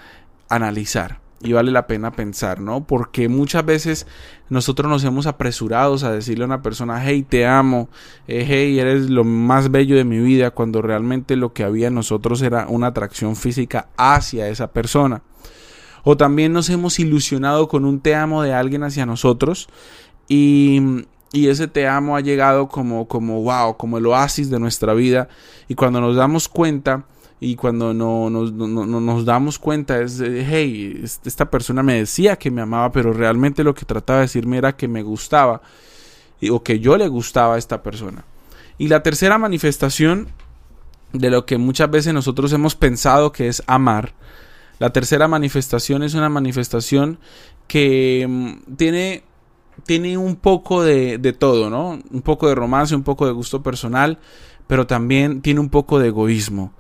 analizar. 0.49 1.19
y 1.39 1.53
vale 1.53 1.71
la 1.71 1.85
pena 1.85 2.11
pensar, 2.13 2.59
¿no? 2.59 2.87
Porque 2.87 3.29
muchas 3.29 3.63
veces 3.63 4.07
nosotros 4.49 4.89
nos 4.89 5.03
hemos 5.03 5.27
apresurados 5.27 6.03
a 6.03 6.11
decirle 6.11 6.43
a 6.43 6.47
una 6.47 6.63
persona, 6.63 6.99
hey, 7.05 7.23
te 7.29 7.45
amo, 7.45 7.89
eh, 8.27 8.43
hey, 8.47 8.79
eres 8.79 9.11
lo 9.11 9.23
más 9.23 9.69
bello 9.69 9.95
de 9.95 10.03
mi 10.03 10.17
vida, 10.17 10.49
cuando 10.49 10.81
realmente 10.81 11.35
lo 11.35 11.53
que 11.53 11.63
había 11.63 11.89
en 11.89 11.93
nosotros 11.93 12.41
era 12.41 12.65
una 12.67 12.87
atracción 12.87 13.35
física 13.35 13.89
hacia 13.97 14.49
esa 14.49 14.71
persona. 14.71 15.21
O 16.03 16.17
también 16.17 16.53
nos 16.53 16.71
hemos 16.71 16.99
ilusionado 16.99 17.67
con 17.67 17.85
un 17.85 17.99
te 17.99 18.15
amo 18.15 18.41
de 18.41 18.55
alguien 18.55 18.83
hacia 18.83 19.05
nosotros 19.05 19.69
y, 20.27 21.05
y 21.31 21.49
ese 21.49 21.67
te 21.67 21.87
amo 21.87 22.15
ha 22.15 22.21
llegado 22.21 22.67
como, 22.67 23.07
como, 23.07 23.41
wow, 23.41 23.77
como 23.77 23.97
el 23.97 24.05
oasis 24.05 24.49
de 24.49 24.59
nuestra 24.59 24.93
vida. 24.93 25.27
Y 25.67 25.75
cuando 25.75 25.99
nos 26.01 26.15
damos 26.15 26.47
cuenta, 26.47 27.05
y 27.39 27.55
cuando 27.55 27.93
no, 27.93 28.29
nos 28.29 29.25
damos 29.25 29.59
cuenta 29.59 30.01
es, 30.01 30.19
hey, 30.19 31.03
esta 31.03 31.49
persona 31.51 31.83
me 31.83 31.95
decía 31.95 32.35
que 32.35 32.49
me 32.49 32.61
amaba, 32.61 32.91
pero 32.91 33.13
realmente 33.13 33.63
lo 33.63 33.75
que 33.75 33.85
trataba 33.85 34.19
de 34.19 34.25
decirme 34.25 34.57
era 34.57 34.75
que 34.75 34.87
me 34.87 35.03
gustaba 35.03 35.61
o 36.49 36.63
que 36.63 36.79
yo 36.79 36.97
le 36.97 37.07
gustaba 37.07 37.55
a 37.55 37.57
esta 37.57 37.83
persona. 37.83 38.23
Y 38.77 38.87
la 38.87 39.03
tercera 39.03 39.37
manifestación 39.37 40.29
de 41.13 41.29
lo 41.29 41.45
que 41.45 41.57
muchas 41.57 41.89
veces 41.91 42.13
nosotros 42.13 42.51
hemos 42.53 42.75
pensado 42.75 43.31
que 43.31 43.47
es 43.47 43.63
amar, 43.67 44.13
la 44.79 44.91
tercera 44.91 45.27
manifestación 45.27 46.03
es 46.03 46.13
una 46.13 46.29
manifestación 46.29 47.19
que 47.67 48.25
mm, 48.27 48.75
tiene, 48.75 49.23
tiene 49.85 50.17
un 50.17 50.35
poco 50.35 50.83
de, 50.83 51.17
de 51.17 51.33
todo, 51.33 51.69
¿no? 51.69 51.99
Un 52.11 52.21
poco 52.21 52.47
de 52.47 52.55
romance, 52.55 52.95
un 52.95 53.03
poco 53.03 53.25
de 53.25 53.31
gusto 53.31 53.63
personal, 53.63 54.19
pero 54.67 54.87
también 54.87 55.41
tiene 55.41 55.59
un 55.59 55.69
poco 55.69 55.99
de 55.99 56.07
egoísmo. 56.07 56.73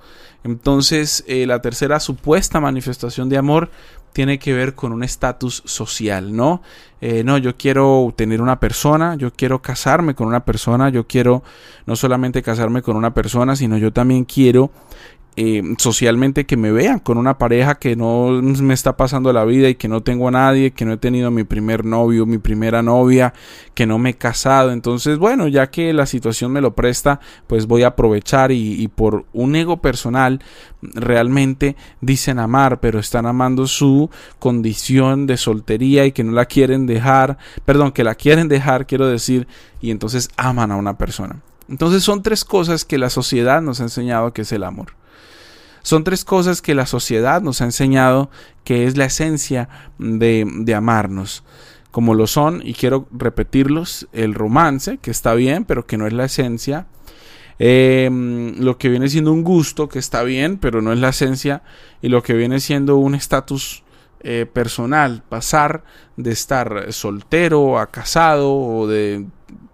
Entonces, 0.43 1.23
eh, 1.27 1.45
la 1.45 1.61
tercera 1.61 1.99
supuesta 1.99 2.59
manifestación 2.59 3.27
de 3.27 3.37
amor 3.37 3.69
tiene 4.13 4.39
que 4.39 4.53
ver 4.53 4.75
con 4.75 4.93
un 4.93 5.03
estatus 5.03 5.61
social, 5.65 6.35
¿no? 6.35 6.61
Eh, 7.01 7.23
no, 7.23 7.37
yo 7.37 7.55
quiero 7.57 8.13
tener 8.15 8.41
una 8.41 8.59
persona, 8.59 9.15
yo 9.15 9.31
quiero 9.31 9.61
casarme 9.61 10.15
con 10.15 10.27
una 10.27 10.45
persona, 10.45 10.89
yo 10.89 11.05
quiero 11.05 11.43
no 11.85 11.95
solamente 11.95 12.41
casarme 12.41 12.81
con 12.81 12.95
una 12.95 13.13
persona, 13.13 13.55
sino 13.55 13.77
yo 13.77 13.93
también 13.93 14.25
quiero 14.25 14.71
eh, 15.39 15.61
socialmente 15.77 16.47
que 16.47 16.57
me 16.57 16.71
vean 16.71 16.97
con 16.97 17.19
una 17.19 17.37
pareja 17.37 17.75
que 17.75 17.95
no 17.95 18.31
me 18.41 18.73
está 18.73 18.97
pasando 18.97 19.31
la 19.31 19.45
vida 19.45 19.69
y 19.69 19.75
que 19.75 19.87
no 19.87 20.01
tengo 20.01 20.27
a 20.27 20.31
nadie, 20.31 20.71
que 20.71 20.83
no 20.83 20.93
he 20.93 20.97
tenido 20.97 21.29
mi 21.29 21.43
primer 21.43 21.85
novio, 21.85 22.25
mi 22.25 22.39
primera 22.39 22.81
novia, 22.81 23.35
que 23.75 23.85
no 23.85 23.99
me 23.99 24.09
he 24.09 24.13
casado. 24.15 24.71
Entonces, 24.71 25.19
bueno, 25.19 25.47
ya 25.47 25.69
que 25.69 25.93
la 25.93 26.07
situación 26.07 26.51
me 26.51 26.59
lo 26.59 26.73
presta, 26.73 27.19
pues 27.45 27.67
voy 27.67 27.83
a 27.83 27.89
aprovechar 27.89 28.51
y, 28.51 28.81
y 28.81 28.87
por 28.87 29.25
un 29.31 29.55
ego 29.55 29.79
personal 29.79 30.41
realmente 30.81 31.75
dicen 32.01 32.39
amar, 32.39 32.79
pero 32.79 32.97
están 32.97 33.27
amando 33.27 33.67
su 33.67 34.09
condición 34.39 35.27
de 35.27 35.37
soltería 35.37 36.07
y 36.07 36.13
que 36.13 36.23
no 36.23 36.31
la 36.31 36.45
quieren 36.45 36.87
dejar, 36.87 37.37
perdón, 37.63 37.91
que 37.91 38.03
la 38.03 38.15
quieren 38.15 38.47
dejar, 38.47 38.87
quiero 38.87 39.05
decir, 39.05 39.47
y 39.81 39.91
entonces 39.91 40.29
aman 40.35 40.71
a 40.71 40.77
una 40.77 40.97
persona. 40.97 41.41
Entonces 41.69 42.01
son 42.01 42.23
tres 42.23 42.43
cosas 42.43 42.85
que 42.85 42.97
la 42.97 43.11
sociedad 43.11 43.61
nos 43.61 43.81
ha 43.81 43.83
enseñado 43.83 44.33
que 44.33 44.41
es 44.41 44.51
el 44.51 44.63
amor. 44.63 44.97
Son 45.87 46.03
tres 46.03 46.25
cosas 46.25 46.61
que 46.61 46.75
la 46.75 46.85
sociedad 46.85 47.41
nos 47.41 47.61
ha 47.61 47.63
enseñado 47.63 48.29
que 48.65 48.87
es 48.87 48.97
la 48.97 49.05
esencia 49.05 49.69
de, 49.97 50.73
amarnos 50.75 51.45
como 51.91 52.13
lo 52.13 52.27
son, 52.27 52.61
y 52.61 52.73
quiero 52.73 53.07
repetirlos, 53.09 54.09
el 54.11 54.33
romance, 54.33 54.97
que 54.97 55.11
está 55.11 55.33
bien, 55.33 55.63
pero 55.63 55.87
que 55.87 55.97
no 55.97 56.05
es 56.05 56.11
la 56.11 56.25
esencia. 56.25 56.87
Em, 57.57 58.59
lo 58.59 58.77
que 58.77 58.89
viene 58.89 59.07
siendo 59.07 59.31
un 59.31 59.45
gusto, 59.45 59.87
que 59.87 59.99
está 59.99 60.23
bien, 60.23 60.57
pero 60.57 60.81
no 60.81 60.91
es 60.91 60.99
la 60.99 61.07
esencia. 61.07 61.63
Y 62.01 62.09
lo 62.09 62.21
que 62.21 62.33
viene 62.33 62.59
siendo 62.59 62.97
un 62.97 63.15
estatus 63.15 63.85
eh, 64.19 64.45
personal, 64.45 65.23
pasar 65.29 65.85
de 66.17 66.33
estar 66.33 66.91
soltero 66.91 67.79
a 67.79 67.87
casado 67.91 68.53
o 68.53 68.87
de 68.87 69.25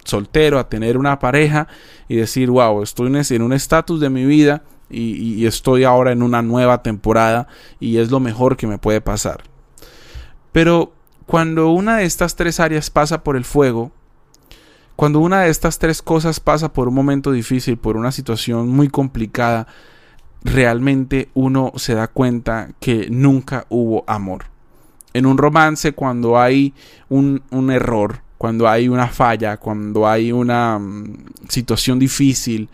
soltero 0.03 0.59
a 0.59 0.69
tener 0.69 0.95
una 0.95 1.17
pareja 1.17 1.67
y 2.07 2.17
decir, 2.17 2.51
wow, 2.51 2.83
estoy 2.83 3.11
en 3.31 3.41
un 3.41 3.53
estatus 3.53 3.99
de 3.99 4.11
mi 4.11 4.25
vida 4.25 4.61
y, 4.89 5.45
estoy 5.45 5.83
ahora 5.83 6.11
en 6.11 6.21
una 6.21 6.41
nueva 6.41 6.81
temporada 6.83 7.47
y 7.79 7.97
es 7.97 8.11
lo 8.11 8.19
mejor 8.19 8.57
que 8.57 8.67
me 8.67 8.77
puede 8.77 9.01
pasar. 9.01 9.43
Pero 10.51 10.93
cuando 11.25 11.69
una 11.69 11.97
de 11.97 12.05
estas 12.05 12.35
tres 12.35 12.59
áreas 12.59 12.89
pasa 12.89 13.23
por 13.23 13.35
el 13.35 13.45
fuego, 13.45 13.91
cuando 14.95 15.19
una 15.19 15.41
de 15.41 15.49
estas 15.49 15.79
tres 15.79 16.01
cosas 16.01 16.39
pasa 16.39 16.71
por 16.71 16.87
un 16.87 16.93
momento 16.93 17.31
difícil, 17.31 17.77
por 17.77 17.97
una 17.97 18.11
situación 18.11 18.69
muy 18.69 18.89
complicada, 18.89 19.67
realmente 20.43 21.29
uno 21.33 21.71
se 21.75 21.95
da 21.95 22.07
cuenta 22.07 22.69
que 22.79 23.07
nunca 23.09 23.65
hubo 23.69 24.03
amor. 24.07 24.45
En 25.13 25.25
un 25.25 25.37
romance, 25.37 25.93
cuando 25.93 26.39
hay 26.39 26.73
un, 27.09 27.43
un 27.49 27.71
error, 27.71 28.21
cuando 28.37 28.67
hay 28.67 28.89
una 28.89 29.07
falla, 29.07 29.57
cuando 29.57 30.07
hay 30.07 30.31
una 30.31 30.77
mm, 30.77 31.25
situación 31.47 31.97
difícil, 31.97 32.67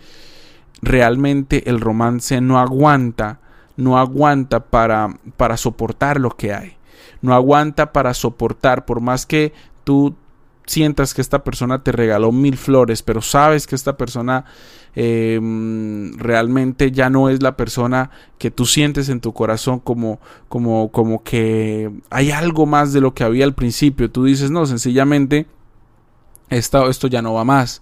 realmente 0.81 1.69
el 1.69 1.79
romance 1.79 2.41
no 2.41 2.59
aguanta, 2.59 3.39
no 3.77 3.97
aguanta 3.97 4.61
para, 4.61 5.09
para 5.37 5.57
soportar 5.57 6.19
lo 6.19 6.31
que 6.31 6.53
hay. 6.53 6.77
No 7.21 7.33
aguanta 7.33 7.91
para 7.91 8.13
soportar, 8.13 8.85
por 8.85 9.01
más 9.01 9.25
que 9.25 9.53
tú 9.83 10.15
sientas 10.69 11.13
que 11.13 11.21
esta 11.21 11.43
persona 11.43 11.83
te 11.83 11.91
regaló 11.91 12.31
mil 12.31 12.55
flores, 12.55 13.01
pero 13.01 13.21
sabes 13.21 13.65
que 13.65 13.75
esta 13.75 13.97
persona 13.97 14.45
em, 14.95 16.13
realmente 16.13 16.91
ya 16.91 17.09
no 17.09 17.29
es 17.29 17.41
la 17.41 17.57
persona 17.57 18.11
que 18.37 18.51
tú 18.51 18.65
sientes 18.65 19.09
en 19.09 19.19
tu 19.19 19.33
corazón 19.33 19.79
como, 19.79 20.19
como, 20.47 20.91
como 20.91 21.23
que 21.23 21.91
hay 22.11 22.31
algo 22.31 22.67
más 22.67 22.93
de 22.93 23.01
lo 23.01 23.15
que 23.15 23.23
había 23.23 23.45
al 23.45 23.55
principio. 23.55 24.11
Tú 24.11 24.25
dices, 24.25 24.51
no, 24.51 24.65
sencillamente 24.67 25.47
esto, 26.49 26.87
esto 26.87 27.07
ya 27.07 27.23
no 27.23 27.33
va 27.33 27.43
más. 27.43 27.81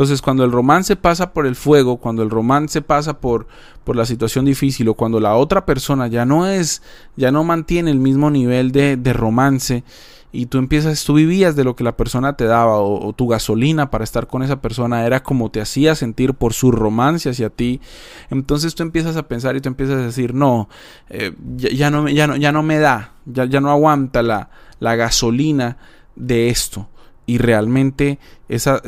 Entonces, 0.00 0.22
cuando 0.22 0.44
el 0.44 0.50
romance 0.50 0.96
pasa 0.96 1.34
por 1.34 1.46
el 1.46 1.54
fuego, 1.54 1.98
cuando 1.98 2.22
el 2.22 2.30
romance 2.30 2.80
pasa 2.80 3.20
por, 3.20 3.46
por 3.84 3.96
la 3.96 4.06
situación 4.06 4.46
difícil 4.46 4.88
o 4.88 4.94
cuando 4.94 5.20
la 5.20 5.36
otra 5.36 5.66
persona 5.66 6.06
ya 6.06 6.24
no 6.24 6.46
es, 6.46 6.80
ya 7.16 7.30
no 7.30 7.44
mantiene 7.44 7.90
el 7.90 7.98
mismo 7.98 8.30
nivel 8.30 8.72
de, 8.72 8.96
de 8.96 9.12
romance 9.12 9.84
y 10.32 10.46
tú 10.46 10.56
empiezas, 10.56 11.04
tú 11.04 11.12
vivías 11.12 11.54
de 11.54 11.64
lo 11.64 11.76
que 11.76 11.84
la 11.84 11.98
persona 11.98 12.34
te 12.34 12.46
daba 12.46 12.78
o, 12.80 13.12
tu 13.12 13.28
gasolina 13.28 13.90
para 13.90 14.02
estar 14.02 14.26
con 14.26 14.42
esa 14.42 14.62
persona 14.62 15.04
era 15.04 15.22
como 15.22 15.50
te 15.50 15.60
hacía 15.60 15.94
sentir 15.94 16.32
por 16.32 16.54
su 16.54 16.72
romance 16.72 17.28
hacia 17.28 17.50
ti, 17.50 17.82
entonces 18.30 18.74
tú 18.74 18.82
empiezas 18.82 19.18
a 19.18 19.28
pensar 19.28 19.54
y 19.54 19.60
tú 19.60 19.68
empiezas 19.68 19.96
a 19.96 20.06
decir, 20.06 20.32
no, 20.32 20.70
eh, 21.10 21.34
ya, 21.56 21.90
no, 21.90 22.08
ya, 22.08 22.26
no, 22.26 22.36
ya 22.36 22.52
no 22.52 22.62
me 22.62 22.78
da, 22.78 23.12
ya, 23.26 23.44
ya 23.44 23.60
no 23.60 23.70
aguanta 23.70 24.22
la, 24.22 24.48
la 24.78 24.96
gasolina 24.96 25.76
de 26.16 26.48
esto 26.48 26.88
y 27.30 27.38
realmente 27.38 28.18
esa, 28.48 28.80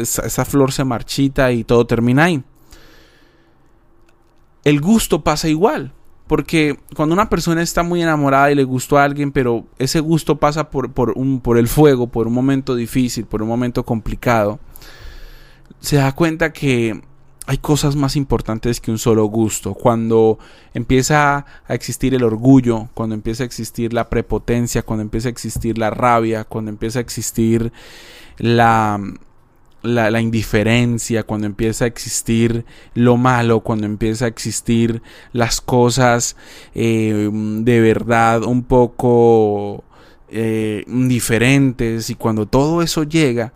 flor 0.45 0.73
se 0.73 0.83
marchita 0.83 1.53
y 1.53 1.63
todo 1.63 1.87
termina 1.87 2.25
ahí. 2.25 2.43
El 4.65 4.81
gusto 4.81 5.23
pasa 5.23 5.49
igual. 5.49 5.93
Porque 6.27 6.77
cuando 6.97 7.13
una 7.13 7.29
persona 7.29 7.63
está 7.63 7.85
muy 7.85 8.03
enamorada 8.03 8.51
y 8.51 8.57
le 8.57 8.65
gustó 8.65 8.99
a 8.99 9.05
alguien, 9.05 9.31
pero 9.31 9.67
ese 9.79 10.01
gusto 10.01 10.39
pasa 10.39 10.71
por, 10.71 10.91
un, 11.15 11.41
por 11.41 11.57
el 11.57 11.69
fuego, 11.69 12.09
por 12.09 12.27
un 12.27 12.33
momento 12.33 12.75
difícil, 12.75 13.27
por 13.27 13.43
un 13.43 13.49
momento 13.49 13.85
complicado, 13.85 14.59
se 15.79 15.97
da 15.97 16.13
cuenta 16.13 16.53
que 16.53 17.01
hay 17.47 17.59
cosas 17.59 17.97
más 17.97 18.17
importantes 18.17 18.81
que 18.81 18.91
un 18.91 18.99
solo 18.99 19.25
gusto. 19.27 19.75
Cuando 19.75 20.39
empieza 20.75 21.45
a 21.67 21.75
existir 21.75 22.15
el 22.15 22.25
orgullo, 22.25 22.89
cuando 22.95 23.15
empieza 23.15 23.43
a 23.43 23.47
existir 23.47 23.93
la 23.93 24.09
prepotencia, 24.09 24.83
cuando 24.83 25.03
empieza 25.03 25.29
a 25.29 25.33
existir 25.33 25.77
la 25.77 25.91
rabia, 25.91 26.45
cuando 26.45 26.71
empieza 26.71 26.99
a 26.99 27.03
existir 27.03 27.73
la, 28.39 29.01
la, 29.83 30.21
indiferencia, 30.21 31.25
cuando 31.25 31.47
empieza 31.47 31.85
a 31.85 31.89
existir 31.89 32.65
lo 32.95 33.17
malo, 33.17 33.61
cuando 33.61 33.87
empieza 33.87 34.27
a 34.27 34.29
existir 34.29 35.03
las 35.33 35.61
cosas 35.61 36.37
eh, 36.75 37.31
de 37.33 37.81
verdad 37.81 38.45
un 38.45 38.63
poco 38.63 39.85
eh, 40.29 40.85
diferentes 40.87 42.11
y 42.11 42.15
cuando 42.15 42.47
todo 42.47 42.83
eso 42.83 43.03
llega, 43.05 43.53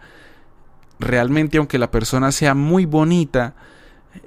realmente 0.99 1.59
aunque 1.59 1.79
la 1.79 1.91
persona 1.91 2.33
sea 2.33 2.55
muy 2.55 2.87
bonita, 2.87 3.55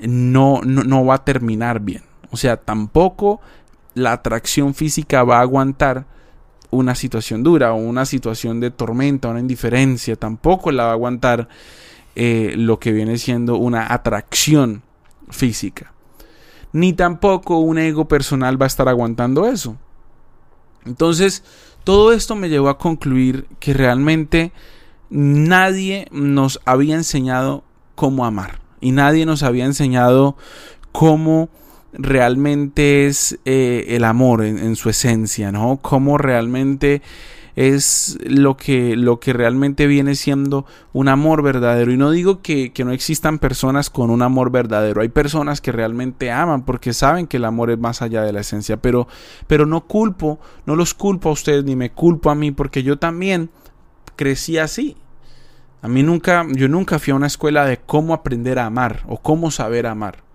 no, 0.02 0.62
no, 0.64 0.84
no 0.84 1.06
va 1.06 1.16
a 1.16 1.26
terminar 1.26 1.80
bien. 1.80 2.04
O 2.32 2.38
sea, 2.38 2.58
tampoco 2.58 3.42
la 3.94 4.14
atracción 4.14 4.74
física 4.74 5.24
va 5.24 5.40
a 5.40 5.42
aguantar 5.42 6.06
una 6.72 6.96
situación 6.96 7.44
dura 7.44 7.74
o 7.74 7.78
una 7.78 8.06
situación 8.06 8.60
de 8.60 8.72
tormenta, 8.72 9.30
una 9.30 9.40
indiferencia, 9.40 10.16
tampoco 10.16 10.72
la 10.72 10.86
va 10.86 10.90
a 10.92 10.94
aguantar 10.94 11.48
eh, 12.16 12.54
lo 12.56 12.80
que 12.80 12.92
viene 12.92 13.18
siendo 13.18 13.58
una 13.58 13.94
atracción 13.94 14.84
física. 15.30 15.94
Ni 16.72 16.94
tampoco 16.94 17.60
un 17.60 17.78
ego 17.80 18.08
personal 18.08 18.62
va 18.62 18.66
a 18.66 18.68
estar 18.68 18.88
aguantando 18.88 19.48
eso. 19.48 19.78
Entonces, 20.86 21.44
todo 21.84 22.14
esto 22.14 22.36
me 22.36 22.50
llevó 22.50 22.70
a 22.70 22.78
concluir 22.78 23.48
que 23.60 23.74
realmente 23.74 24.52
nadie 25.10 26.08
nos 26.12 26.60
había 26.66 26.96
enseñado 26.96 27.64
cómo 27.96 28.26
amar 28.26 28.62
y 28.82 28.92
nadie 28.92 29.26
nos 29.26 29.44
había 29.44 29.66
enseñado 29.66 30.38
cómo 30.92 31.50
realmente 31.94 33.08
es 33.08 33.40
eh, 33.46 33.86
el 33.90 34.04
amor 34.04 34.44
en, 34.44 34.58
en, 34.58 34.76
su 34.76 34.90
esencia, 34.90 35.52
¿no? 35.52 35.80
Cómo 35.82 36.18
realmente 36.18 37.02
es 37.60 38.18
lo 38.24 38.56
que, 38.56 38.96
lo 38.96 39.20
que 39.20 39.34
realmente 39.34 39.86
viene 39.86 40.16
siendo 40.16 40.66
un 40.94 41.10
amor 41.10 41.42
verdadero. 41.42 41.92
Y 41.92 41.98
no 41.98 42.10
digo 42.12 42.42
que, 42.42 42.72
que 42.72 42.86
no 42.86 42.94
existan 42.94 43.38
personas 43.38 43.90
con 43.90 44.12
un 44.12 44.22
amor 44.22 44.50
verdadero. 44.50 45.02
Hay 45.02 45.10
personas 45.10 45.60
que 45.60 45.74
realmente 45.74 46.32
aman 46.32 46.64
porque 46.64 46.94
saben 46.94 47.28
que 47.28 47.36
el 47.36 47.44
amor 47.44 47.70
es 47.70 47.78
más 47.78 48.02
allá 48.02 48.24
de 48.24 48.32
la 48.32 48.40
esencia. 48.40 48.78
Pero, 48.78 49.10
pero 49.48 49.66
no 49.66 49.82
culpo, 49.82 50.40
no 50.66 50.78
los 50.78 50.94
culpo 50.94 51.28
a 51.28 51.34
ustedes 51.34 51.66
ni 51.66 51.76
me 51.76 51.92
culpo 51.92 52.30
a 52.30 52.36
mí 52.36 52.52
porque 52.52 52.82
yo 52.82 52.98
también 52.98 53.50
crecí 54.16 54.58
así. 54.58 54.96
A 55.82 55.90
mí 55.90 56.02
nunca, 56.02 56.46
yo 56.52 56.70
nunca 56.70 56.98
fui 56.98 57.12
a 57.12 57.16
una 57.16 57.28
escuela 57.28 57.66
de 57.66 57.78
cómo 57.78 58.14
aprender 58.14 58.60
a 58.60 58.68
amar 58.68 59.04
o 59.06 59.18
cómo 59.18 59.52
saber 59.52 59.86
amar. 59.86 60.29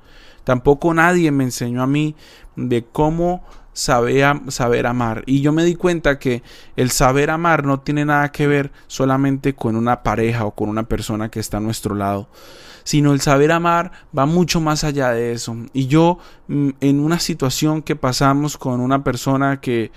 Tampoco 0.45 0.95
nadie 0.95 1.31
me 1.31 1.45
enseñó 1.45 1.83
a 1.83 1.87
mí 1.87 2.15
de 2.57 2.85
cómo 2.85 3.43
saber, 3.73 4.41
saber 4.49 4.87
amar. 4.87 5.25
Y 5.27 5.41
yo 5.41 5.53
me 5.53 5.65
di 5.65 5.75
cuenta 5.75 6.19
que 6.19 6.43
el 6.77 6.91
saber 6.91 7.31
amar 7.31 7.65
no 7.65 7.81
tiene 7.81 8.05
nada 8.05 8.31
que 8.31 8.47
ver 8.47 8.71
solamente 8.87 9.55
con 9.55 9.77
una 9.77 10.03
pareja 10.03 10.45
o 10.45 10.53
con 10.53 10.69
una 10.69 10.85
persona 10.85 11.31
que 11.31 11.41
está 11.41 11.57
a 11.57 11.61
nuestro 11.61 11.95
lado 11.95 12.29
sino 12.85 13.15
el 13.15 13.21
saber 13.21 13.51
amar 13.51 13.91
va 14.17 14.27
mucho 14.27 14.61
más 14.61 14.85
allá 14.85 15.11
de 15.11 15.33
eso. 15.33 15.57
Y 15.73 15.87
yo 15.87 16.19
mm, 16.49 16.71
en 16.81 17.01
una 17.01 17.19
situación 17.19 17.83
que 17.83 17.97
pasamos 17.97 18.57
con 18.57 18.81
una 18.81 19.03
persona 19.03 19.61
que, 19.61 19.91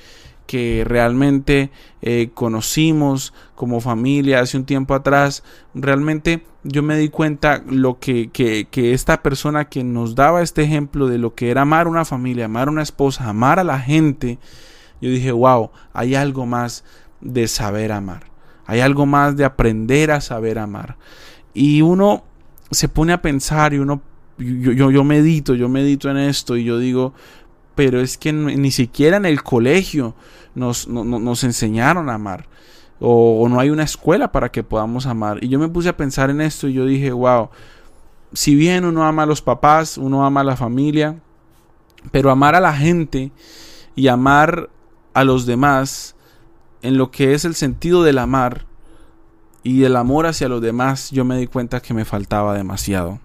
que 0.47 0.83
realmente 0.85 1.69
eh, 2.01 2.31
conocimos 2.33 3.33
como 3.53 3.81
familia 3.81 4.39
hace 4.39 4.57
un 4.57 4.65
tiempo 4.65 4.95
atrás, 4.95 5.43
realmente 5.75 6.43
yo 6.63 6.81
me 6.81 6.97
di 6.97 7.09
cuenta 7.09 7.61
lo 7.69 7.99
que, 7.99 8.29
que, 8.29 8.67
que, 8.71 8.93
esta 8.93 9.21
persona 9.21 9.65
que 9.65 9.83
nos 9.83 10.15
daba 10.15 10.41
este 10.41 10.63
ejemplo 10.63 11.07
de 11.07 11.17
lo 11.17 11.35
que 11.35 11.51
era 11.51 11.61
amar 11.61 11.87
una 11.87 12.05
familia, 12.05 12.45
amar 12.45 12.69
una 12.69 12.81
esposa, 12.81 13.29
amar 13.29 13.59
a 13.59 13.63
la 13.63 13.79
gente, 13.79 14.39
yo 15.01 15.09
dije, 15.09 15.31
wow, 15.31 15.69
hay 15.93 16.15
algo 16.15 16.45
más 16.45 16.83
de 17.21 17.47
saber 17.47 17.91
amar, 17.91 18.23
hay 18.65 18.79
algo 18.79 19.05
más 19.05 19.37
de 19.37 19.45
aprender 19.45 20.11
a 20.11 20.21
saber 20.21 20.59
amar. 20.59 20.97
Y 21.53 21.81
uno 21.81 22.23
se 22.71 22.89
pone 22.89 23.13
a 23.13 23.21
pensar 23.21 23.73
y 23.73 23.79
uno, 23.79 24.01
yo, 24.37 24.71
yo, 24.71 24.91
yo 24.91 25.03
medito, 25.03 25.55
yo 25.55 25.69
medito 25.69 26.09
en 26.09 26.17
esto 26.17 26.57
y 26.57 26.63
yo 26.63 26.79
digo, 26.79 27.13
pero 27.77 28.01
es 28.01 28.17
que 28.17 28.33
ni 28.33 28.71
siquiera 28.71 29.17
en 29.17 29.25
el 29.27 29.43
colegio 29.43 30.15
nos, 30.55 30.87
nos 30.87 31.43
enseñaron 31.43 32.09
a 32.09 32.15
amar. 32.15 32.47
O, 32.99 33.47
no 33.47 33.59
hay 33.59 33.69
una 33.69 33.83
escuela 33.83 34.31
para 34.31 34.49
que 34.49 34.63
podamos 34.63 35.05
amar. 35.05 35.43
Y 35.43 35.47
yo 35.47 35.59
me 35.59 35.69
puse 35.69 35.89
a 35.89 35.95
pensar 35.95 36.31
en 36.31 36.41
esto 36.41 36.67
y 36.67 36.73
yo 36.73 36.87
dije, 36.87 37.11
wow, 37.11 37.49
si 38.33 38.55
bien 38.55 38.83
uno 38.83 39.05
ama 39.05 39.23
a 39.23 39.25
los 39.27 39.43
papás, 39.43 39.99
uno 39.99 40.25
ama 40.25 40.41
a 40.41 40.43
la 40.43 40.55
familia, 40.55 41.19
pero 42.09 42.31
amar 42.31 42.55
a 42.55 42.59
la 42.59 42.73
gente 42.73 43.31
y 43.95 44.07
amar 44.07 44.71
a 45.13 45.23
los 45.23 45.45
demás 45.45 46.15
en 46.81 46.97
lo 46.97 47.11
que 47.11 47.35
es 47.35 47.45
el 47.45 47.53
sentido 47.53 48.01
del 48.01 48.17
amar 48.17 48.65
y 49.61 49.83
el 49.83 49.95
amor 49.95 50.25
hacia 50.25 50.49
los 50.49 50.63
demás, 50.63 51.11
yo 51.11 51.25
me 51.25 51.37
di 51.37 51.45
cuenta 51.45 51.79
que 51.79 51.93
me 51.93 52.05
faltaba 52.05 52.55
demasiado. 52.55 53.19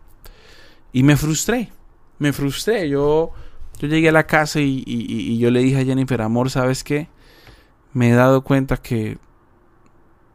Y 0.93 1.05
me 1.05 1.17
frustré, 1.17 1.73
me 2.19 2.35
frustré. 2.35 2.91
Yo 2.91 3.33
yo 3.79 3.89
llegué 3.89 4.09
a 4.09 4.13
la 4.13 4.27
casa 4.27 4.61
y, 4.61 5.39
yo 5.39 5.51
le 5.51 5.61
dije 5.61 5.81
a 5.81 5.85
Jennifer, 5.85 6.23
amor, 6.23 6.51
¿sabes 6.51 6.85
qué? 6.85 7.09
Me 7.93 8.11
he 8.11 8.15
dado 8.15 8.43
cuenta 8.43 8.77
que 8.77 9.19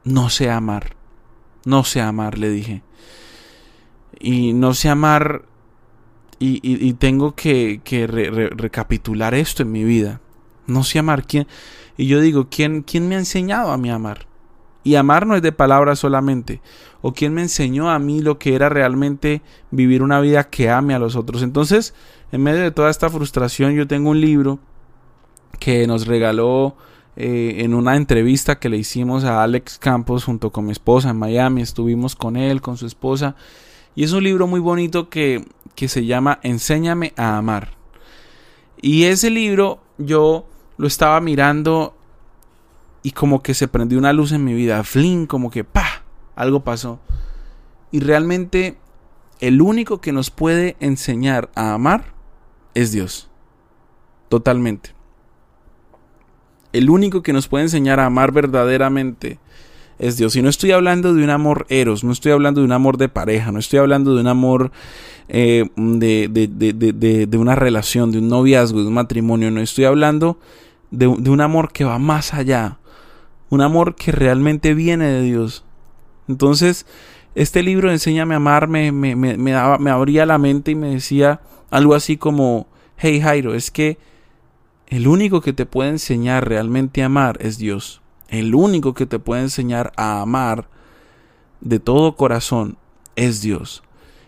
no 0.03 0.29
sé 0.29 0.49
amar. 0.49 0.95
No 1.65 1.83
sé 1.83 2.01
amar, 2.01 2.37
le 2.37 2.49
dije. 2.49 2.83
Y 4.19 4.53
no 4.53 4.73
sé 4.73 4.89
amar 4.89 5.43
y, 6.39 6.93
tengo 6.93 7.35
que, 7.35 7.81
recapitular 8.55 9.33
esto 9.33 9.63
en 9.63 9.71
mi 9.71 9.83
vida. 9.83 10.21
No 10.67 10.83
sé 10.83 10.99
amar. 10.99 11.25
¿Quién? 11.25 11.47
Y 11.97 12.07
yo 12.07 12.21
digo, 12.21 12.47
¿quién, 12.49 12.83
¿quién 12.83 13.07
me 13.07 13.15
ha 13.15 13.19
enseñado 13.19 13.71
a 13.71 13.77
mí 13.77 13.89
amar? 13.89 14.26
Y 14.87 14.95
amar 14.95 15.27
no 15.27 15.35
es 15.35 15.41
de 15.41 15.51
palabras 15.51 15.99
solamente. 15.99 16.61
O 17.01 17.11
quién 17.11 17.33
me 17.33 17.41
enseñó 17.41 17.91
a 17.91 17.99
mí 17.99 18.21
lo 18.21 18.39
que 18.39 18.55
era 18.55 18.69
realmente 18.69 19.41
vivir 19.69 20.01
una 20.01 20.21
vida 20.21 20.45
que 20.45 20.69
ame 20.69 20.93
a 20.93 20.99
los 20.99 21.17
otros. 21.17 21.43
Entonces, 21.43 21.93
en 22.31 22.41
medio 22.41 22.61
de 22.61 22.71
toda 22.71 22.89
esta 22.89 23.09
frustración, 23.09 23.75
yo 23.75 23.85
tengo 23.85 24.11
un 24.11 24.21
libro 24.21 24.59
que 25.59 25.85
nos 25.87 26.07
regaló 26.07 26.77
eh, 27.17 27.55
en 27.65 27.73
una 27.73 27.97
entrevista 27.97 28.59
que 28.59 28.69
le 28.69 28.77
hicimos 28.77 29.25
a 29.25 29.43
Alex 29.43 29.77
Campos 29.77 30.23
junto 30.23 30.53
con 30.53 30.67
mi 30.67 30.71
esposa 30.71 31.09
en 31.09 31.17
Miami. 31.17 31.63
Estuvimos 31.63 32.15
con 32.15 32.37
él, 32.37 32.61
con 32.61 32.77
su 32.77 32.85
esposa. 32.85 33.35
Y 33.93 34.05
es 34.05 34.13
un 34.13 34.23
libro 34.23 34.47
muy 34.47 34.61
bonito 34.61 35.09
que, 35.09 35.43
que 35.75 35.89
se 35.89 36.05
llama 36.05 36.39
Enséñame 36.43 37.11
a 37.17 37.37
amar. 37.37 37.71
Y 38.81 39.03
ese 39.03 39.31
libro 39.31 39.81
yo 39.97 40.45
lo 40.77 40.87
estaba 40.87 41.19
mirando 41.19 41.96
y 43.03 43.11
como 43.11 43.41
que 43.41 43.53
se 43.53 43.67
prendió 43.67 43.97
una 43.97 44.13
luz 44.13 44.31
en 44.31 44.43
mi 44.43 44.53
vida. 44.53 44.83
Flin, 44.83 45.27
como 45.27 45.49
que 45.49 45.63
pa, 45.63 46.03
algo 46.35 46.63
pasó. 46.63 46.99
Y 47.91 47.99
realmente 47.99 48.77
el 49.39 49.61
único 49.61 50.01
que 50.01 50.11
nos 50.11 50.29
puede 50.31 50.75
enseñar 50.79 51.49
a 51.55 51.73
amar 51.73 52.13
es 52.73 52.91
Dios. 52.91 53.29
Totalmente. 54.29 54.93
El 56.73 56.89
único 56.89 57.23
que 57.23 57.33
nos 57.33 57.47
puede 57.47 57.63
enseñar 57.63 57.99
a 57.99 58.05
amar 58.05 58.31
verdaderamente 58.31 59.39
es 59.99 60.17
Dios. 60.17 60.35
Y 60.35 60.41
no 60.41 60.49
estoy 60.49 60.71
hablando 60.71 61.13
de 61.13 61.23
un 61.23 61.29
amor 61.29 61.65
eros, 61.69 62.03
no 62.03 62.11
estoy 62.11 62.31
hablando 62.31 62.61
de 62.61 62.65
un 62.65 62.71
amor 62.71 62.97
de 62.97 63.09
pareja, 63.09 63.51
no 63.51 63.59
estoy 63.59 63.79
hablando 63.79 64.13
de 64.15 64.21
un 64.21 64.27
amor 64.27 64.71
eh, 65.29 65.65
de, 65.75 66.27
de, 66.29 67.25
de, 67.25 67.37
una 67.37 67.55
relación, 67.55 68.11
de 68.11 68.19
un 68.19 68.29
noviazgo, 68.29 68.81
de 68.81 68.87
un 68.87 68.93
matrimonio, 68.93 69.49
no 69.51 69.61
estoy 69.61 69.85
hablando 69.85 70.39
de, 70.91 71.07
un 71.07 71.41
amor 71.41 71.71
que 71.71 71.83
va 71.83 71.99
más 71.99 72.33
allá, 72.33 72.77
un 73.49 73.61
amor 73.61 73.95
que 73.95 74.11
realmente 74.11 74.73
viene 74.73 75.05
de 75.05 75.21
Dios. 75.21 75.63
Entonces, 76.27 76.85
este 77.35 77.63
libro 77.63 77.91
Enséñame 77.91 78.33
a 78.33 78.37
amar 78.37 78.67
me, 78.67 78.91
me, 78.91 79.15
me, 79.15 79.37
me 79.37 79.91
abría 79.91 80.25
la 80.25 80.37
mente 80.37 80.71
y 80.71 80.75
me 80.75 80.89
decía, 80.89 81.41
algo 81.69 81.95
así 81.95 82.17
como, 82.17 82.67
hey 82.97 83.21
Jairo, 83.21 83.53
es 83.53 83.71
que 83.71 83.97
el 84.87 85.07
único 85.07 85.41
que 85.41 85.53
te 85.53 85.65
puede 85.65 85.89
enseñar 85.89 86.47
realmente 86.47 87.03
a 87.03 87.07
amar 87.07 87.37
es 87.41 87.57
Dios. 87.57 88.01
El 88.29 88.55
único 88.55 88.93
que 88.93 89.05
te 89.05 89.19
puede 89.19 89.41
enseñar 89.41 89.93
a 89.97 90.21
amar 90.21 90.69
de 91.61 91.79
todo 91.79 92.15
corazón 92.15 92.77
es 93.15 93.41
Dios. 93.41 93.83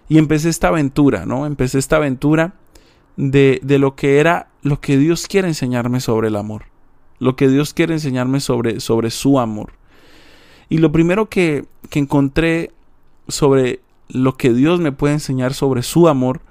Y 0.07 0.17
empecé 0.17 0.49
esta 0.49 0.69
aventura, 0.69 1.25
¿no? 1.25 1.45
Empecé 1.45 1.79
esta 1.79 1.97
aventura 1.97 2.53
de, 3.15 3.59
de 3.63 3.79
lo 3.79 3.95
que 3.95 4.19
era 4.19 4.49
lo 4.61 4.81
que 4.81 4.97
Dios 4.97 5.27
quiere 5.27 5.47
enseñarme 5.47 5.99
sobre 5.99 6.27
el 6.27 6.35
amor. 6.35 6.65
Lo 7.19 7.35
que 7.35 7.47
Dios 7.47 7.73
quiere 7.73 7.93
enseñarme 7.93 8.39
sobre, 8.39 8.79
sobre 8.79 9.11
su 9.11 9.39
amor. 9.39 9.73
Y 10.69 10.77
lo 10.77 10.91
primero 10.91 11.29
que, 11.29 11.65
que 11.89 11.99
encontré 11.99 12.71
sobre 13.27 13.81
lo 14.07 14.37
que 14.37 14.53
Dios 14.53 14.79
me 14.79 14.91
puede 14.91 15.13
enseñar 15.13 15.53
sobre 15.53 15.83
su 15.83 16.07
amor 16.07 16.41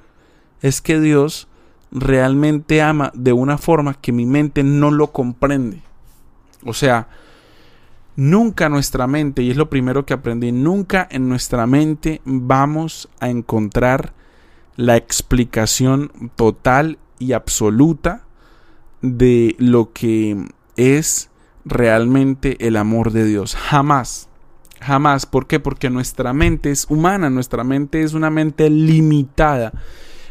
es 0.63 0.81
que 0.81 1.01
Dios 1.01 1.49
realmente 1.91 2.83
ama 2.83 3.11
de 3.15 3.33
una 3.33 3.59
forma 3.59 3.95
que 3.95 4.13
mi 4.13 4.27
mente 4.27 4.63
no 4.63 4.91
lo 4.91 5.13
comprende. 5.13 5.83
O 6.65 6.75
sea, 6.75 7.09
nunca 8.17 8.69
nuestra 8.69 9.07
mente, 9.07 9.43
y 9.43 9.51
es 9.51 9.57
lo 9.57 9.71
primero 9.71 10.05
que 10.05 10.15
aprendí, 10.15 10.53
nunca 10.53 11.07
en 11.11 11.29
nuestra 11.29 11.67
mente 11.67 12.21
vamos 12.25 13.09
a 13.21 13.31
encontrar 13.31 14.13
la 14.77 14.97
explicación 14.97 16.13
total 16.37 16.99
y 17.19 17.33
absoluta 17.33 18.23
de 19.03 19.57
lo 19.59 19.93
que 19.93 20.49
es 20.79 21.29
realmente 21.67 22.57
el 22.67 22.77
amor 22.77 23.13
de 23.13 23.25
Dios. 23.25 23.55
Jamás. 23.55 24.29
Jamás. 24.81 25.27
¿Por 25.27 25.47
qué? 25.47 25.61
Porque 25.61 25.91
nuestra 25.91 26.33
mente 26.33 26.71
es 26.71 26.87
humana, 26.89 27.29
nuestra 27.29 27.65
mente 27.65 28.03
es 28.03 28.15
una 28.15 28.31
mente 28.31 28.71
limitada. 28.71 29.73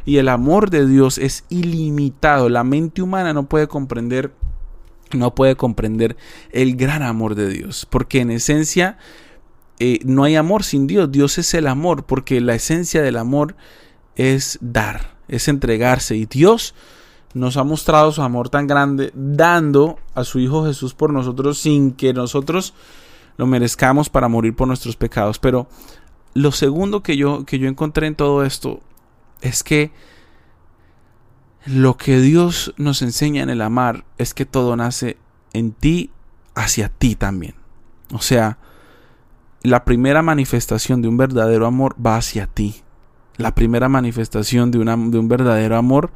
Y 0.05 0.17
el 0.17 0.29
amor 0.29 0.69
de 0.69 0.87
Dios 0.87 1.17
es 1.17 1.43
ilimitado. 1.49 2.49
La 2.49 2.63
mente 2.63 3.01
humana 3.01 3.33
no 3.33 3.47
puede 3.47 3.67
comprender 3.67 4.31
no 5.13 5.33
puede 5.33 5.55
comprender 5.55 6.17
el 6.51 6.75
gran 6.75 7.01
amor 7.01 7.35
de 7.35 7.47
Dios, 7.47 7.87
porque 7.89 8.19
en 8.19 8.29
esencia 8.29 8.97
eh, 9.79 9.99
no 10.03 10.25
hay 10.25 10.35
amor 10.35 10.65
sin 10.65 10.85
Dios, 10.85 11.09
Dios 11.11 11.37
es 11.37 11.53
el 11.53 11.65
amor, 11.65 12.05
porque 12.05 12.41
la 12.41 12.55
esencia 12.55 13.01
del 13.01 13.15
amor 13.15 13.55
es 14.17 14.57
dar, 14.59 15.15
es 15.29 15.47
entregarse, 15.47 16.17
y 16.17 16.25
Dios 16.25 16.75
nos 17.33 17.57
ha 17.57 17.63
mostrado 17.63 18.11
su 18.11 18.21
amor 18.21 18.49
tan 18.49 18.67
grande 18.67 19.11
dando 19.13 19.97
a 20.15 20.23
su 20.23 20.39
Hijo 20.39 20.65
Jesús 20.65 20.93
por 20.93 21.11
nosotros 21.13 21.59
sin 21.59 21.91
que 21.91 22.13
nosotros 22.13 22.73
lo 23.37 23.45
merezcamos 23.45 24.09
para 24.09 24.27
morir 24.27 24.55
por 24.55 24.67
nuestros 24.67 24.95
pecados. 24.95 25.39
Pero 25.39 25.67
lo 26.33 26.51
segundo 26.51 27.03
que 27.03 27.17
yo, 27.17 27.45
que 27.45 27.59
yo 27.59 27.67
encontré 27.67 28.07
en 28.07 28.15
todo 28.15 28.43
esto 28.43 28.81
es 29.41 29.63
que 29.63 29.91
lo 31.65 31.97
que 31.97 32.19
Dios 32.19 32.73
nos 32.77 33.01
enseña 33.01 33.43
en 33.43 33.49
el 33.49 33.61
amar 33.61 34.05
es 34.17 34.33
que 34.33 34.45
todo 34.45 34.75
nace 34.75 35.17
en 35.53 35.73
ti 35.73 36.11
hacia 36.55 36.89
ti 36.89 37.15
también. 37.15 37.55
O 38.13 38.19
sea, 38.21 38.57
la 39.63 39.83
primera 39.83 40.21
manifestación 40.21 41.01
de 41.01 41.07
un 41.07 41.17
verdadero 41.17 41.67
amor 41.67 41.95
va 42.03 42.15
hacia 42.17 42.47
ti. 42.47 42.83
La 43.35 43.53
primera 43.53 43.89
manifestación 43.89 44.71
de, 44.71 44.79
de 44.79 45.19
un 45.19 45.27
verdadero 45.27 45.77
amor 45.77 46.11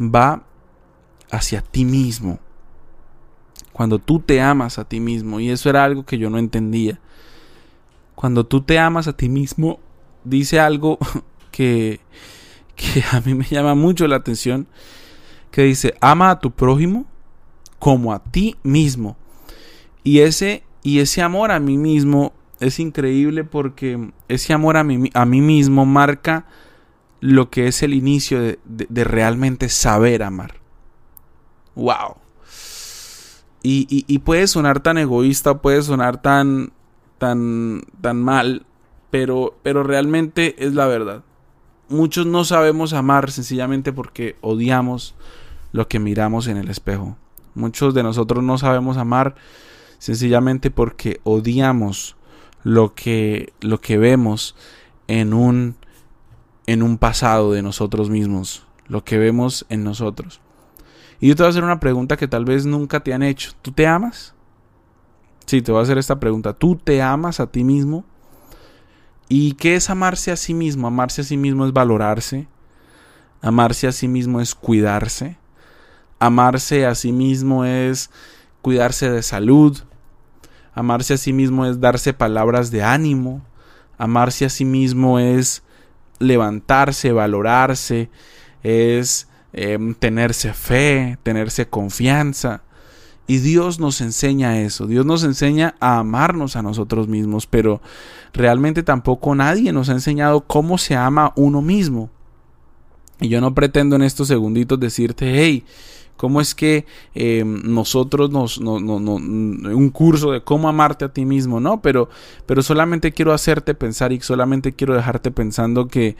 va 0.00 0.44
hacia 1.30 1.60
ti 1.60 1.84
mismo. 1.84 2.38
Cuando 3.72 3.98
tú 3.98 4.20
te 4.20 4.40
amas 4.40 4.78
a 4.78 4.84
ti 4.84 5.00
mismo, 5.00 5.40
y 5.40 5.50
eso 5.50 5.70
era 5.70 5.84
algo 5.84 6.04
que 6.04 6.18
yo 6.18 6.30
no 6.30 6.38
entendía. 6.38 6.98
Cuando 8.14 8.44
tú 8.44 8.62
te 8.62 8.78
amas 8.78 9.06
a 9.06 9.16
ti 9.16 9.28
mismo, 9.28 9.78
dice 10.24 10.58
algo 10.58 10.98
que, 11.50 12.00
que 12.74 13.04
a 13.12 13.20
mí 13.20 13.34
me 13.34 13.44
llama 13.44 13.74
mucho 13.74 14.08
la 14.08 14.16
atención, 14.16 14.66
que 15.50 15.62
dice, 15.62 15.94
ama 16.00 16.30
a 16.30 16.40
tu 16.40 16.50
prójimo 16.50 17.06
como 17.78 18.12
a 18.12 18.22
ti 18.22 18.56
mismo. 18.62 19.16
Y 20.02 20.20
ese, 20.20 20.64
y 20.82 20.98
ese 20.98 21.22
amor 21.22 21.52
a 21.52 21.60
mí 21.60 21.78
mismo 21.78 22.32
es 22.60 22.80
increíble 22.80 23.44
porque 23.44 24.10
ese 24.28 24.52
amor 24.52 24.76
a 24.76 24.84
mí, 24.84 25.10
a 25.14 25.24
mí 25.24 25.40
mismo 25.40 25.86
marca 25.86 26.46
lo 27.20 27.50
que 27.50 27.66
es 27.66 27.82
el 27.82 27.94
inicio 27.94 28.40
de, 28.40 28.58
de, 28.64 29.04
realmente 29.04 29.68
saber 29.68 30.22
amar. 30.22 30.54
¡Wow! 31.74 32.16
Y, 33.62 33.86
y, 34.06 34.18
puede 34.20 34.46
sonar 34.46 34.80
tan 34.80 34.98
egoísta, 34.98 35.58
puede 35.58 35.82
sonar 35.82 36.22
tan, 36.22 36.72
tan, 37.18 37.82
tan 38.00 38.22
mal, 38.22 38.64
pero, 39.10 39.58
pero 39.62 39.82
realmente 39.82 40.54
es 40.64 40.74
la 40.74 40.86
verdad. 40.86 41.24
Muchos 41.88 42.24
no 42.26 42.44
sabemos 42.44 42.92
amar 42.92 43.30
sencillamente 43.30 43.92
porque 43.92 44.36
odiamos 44.40 45.14
lo 45.72 45.88
que 45.88 45.98
miramos 45.98 46.46
en 46.46 46.56
el 46.56 46.68
espejo. 46.68 47.16
Muchos 47.54 47.94
de 47.94 48.02
nosotros 48.04 48.44
no 48.44 48.58
sabemos 48.58 48.96
amar 48.96 49.34
sencillamente 49.98 50.70
porque 50.70 51.20
odiamos 51.24 52.16
lo 52.62 52.94
que, 52.94 53.52
lo 53.60 53.80
que 53.80 53.98
vemos 53.98 54.54
en 55.08 55.32
un, 55.34 55.76
en 56.68 56.82
un 56.82 56.98
pasado 56.98 57.52
de 57.52 57.62
nosotros 57.62 58.10
mismos, 58.10 58.66
lo 58.88 59.02
que 59.02 59.16
vemos 59.16 59.64
en 59.70 59.84
nosotros. 59.84 60.42
Y 61.18 61.28
yo 61.28 61.34
te 61.34 61.42
voy 61.42 61.46
a 61.46 61.50
hacer 61.50 61.64
una 61.64 61.80
pregunta 61.80 62.18
que 62.18 62.28
tal 62.28 62.44
vez 62.44 62.66
nunca 62.66 63.00
te 63.00 63.14
han 63.14 63.22
hecho. 63.22 63.52
¿Tú 63.62 63.72
te 63.72 63.86
amas? 63.86 64.34
Sí, 65.46 65.62
te 65.62 65.72
voy 65.72 65.80
a 65.80 65.84
hacer 65.84 65.96
esta 65.96 66.20
pregunta. 66.20 66.52
¿Tú 66.52 66.76
te 66.76 67.00
amas 67.00 67.40
a 67.40 67.50
ti 67.50 67.64
mismo? 67.64 68.04
¿Y 69.30 69.52
qué 69.52 69.76
es 69.76 69.88
amarse 69.88 70.30
a 70.30 70.36
sí 70.36 70.52
mismo? 70.52 70.86
Amarse 70.86 71.22
a 71.22 71.24
sí 71.24 71.38
mismo 71.38 71.64
es 71.64 71.72
valorarse. 71.72 72.48
Amarse 73.40 73.88
a 73.88 73.92
sí 73.92 74.06
mismo 74.06 74.38
es 74.38 74.54
cuidarse. 74.54 75.38
Amarse 76.18 76.84
a 76.84 76.94
sí 76.94 77.12
mismo 77.12 77.64
es 77.64 78.10
cuidarse 78.60 79.10
de 79.10 79.22
salud. 79.22 79.78
Amarse 80.74 81.14
a 81.14 81.16
sí 81.16 81.32
mismo 81.32 81.64
es 81.64 81.80
darse 81.80 82.12
palabras 82.12 82.70
de 82.70 82.82
ánimo. 82.82 83.40
Amarse 83.96 84.44
a 84.44 84.50
sí 84.50 84.66
mismo 84.66 85.18
es 85.18 85.62
levantarse, 86.18 87.12
valorarse, 87.12 88.10
es 88.62 89.28
em, 89.52 89.94
tenerse 89.94 90.52
fe, 90.52 91.18
tenerse 91.22 91.68
confianza. 91.68 92.62
Y 93.26 93.38
Dios 93.38 93.78
nos 93.78 94.00
enseña 94.00 94.60
eso, 94.60 94.86
Dios 94.86 95.04
nos 95.04 95.22
enseña 95.22 95.74
a 95.80 95.98
amarnos 95.98 96.56
a 96.56 96.62
nosotros 96.62 97.08
mismos, 97.08 97.46
pero 97.46 97.82
realmente 98.32 98.82
tampoco 98.82 99.34
nadie 99.34 99.70
nos 99.72 99.90
ha 99.90 99.92
enseñado 99.92 100.40
cómo 100.40 100.78
se 100.78 100.96
ama 100.96 101.32
uno 101.36 101.60
mismo. 101.60 102.08
Y 103.20 103.28
yo 103.28 103.40
no 103.40 103.54
pretendo 103.54 103.96
en 103.96 104.02
estos 104.02 104.28
segunditos 104.28 104.80
decirte, 104.80 105.30
hey, 105.34 105.64
cómo 106.18 106.42
es 106.42 106.54
que 106.54 106.84
eh, 107.14 107.44
nosotros 107.46 108.30
nos, 108.30 108.60
no, 108.60 108.80
no, 108.80 108.98
no, 108.98 109.14
un 109.14 109.90
curso 109.90 110.32
de 110.32 110.42
cómo 110.42 110.68
amarte 110.68 111.06
a 111.06 111.12
ti 111.12 111.24
mismo, 111.24 111.60
no, 111.60 111.80
pero, 111.80 112.10
pero 112.44 112.60
solamente 112.62 113.12
quiero 113.12 113.32
hacerte 113.32 113.72
pensar 113.72 114.12
y 114.12 114.20
solamente 114.20 114.72
quiero 114.74 114.94
dejarte 114.94 115.30
pensando 115.30 115.86
que, 115.86 116.16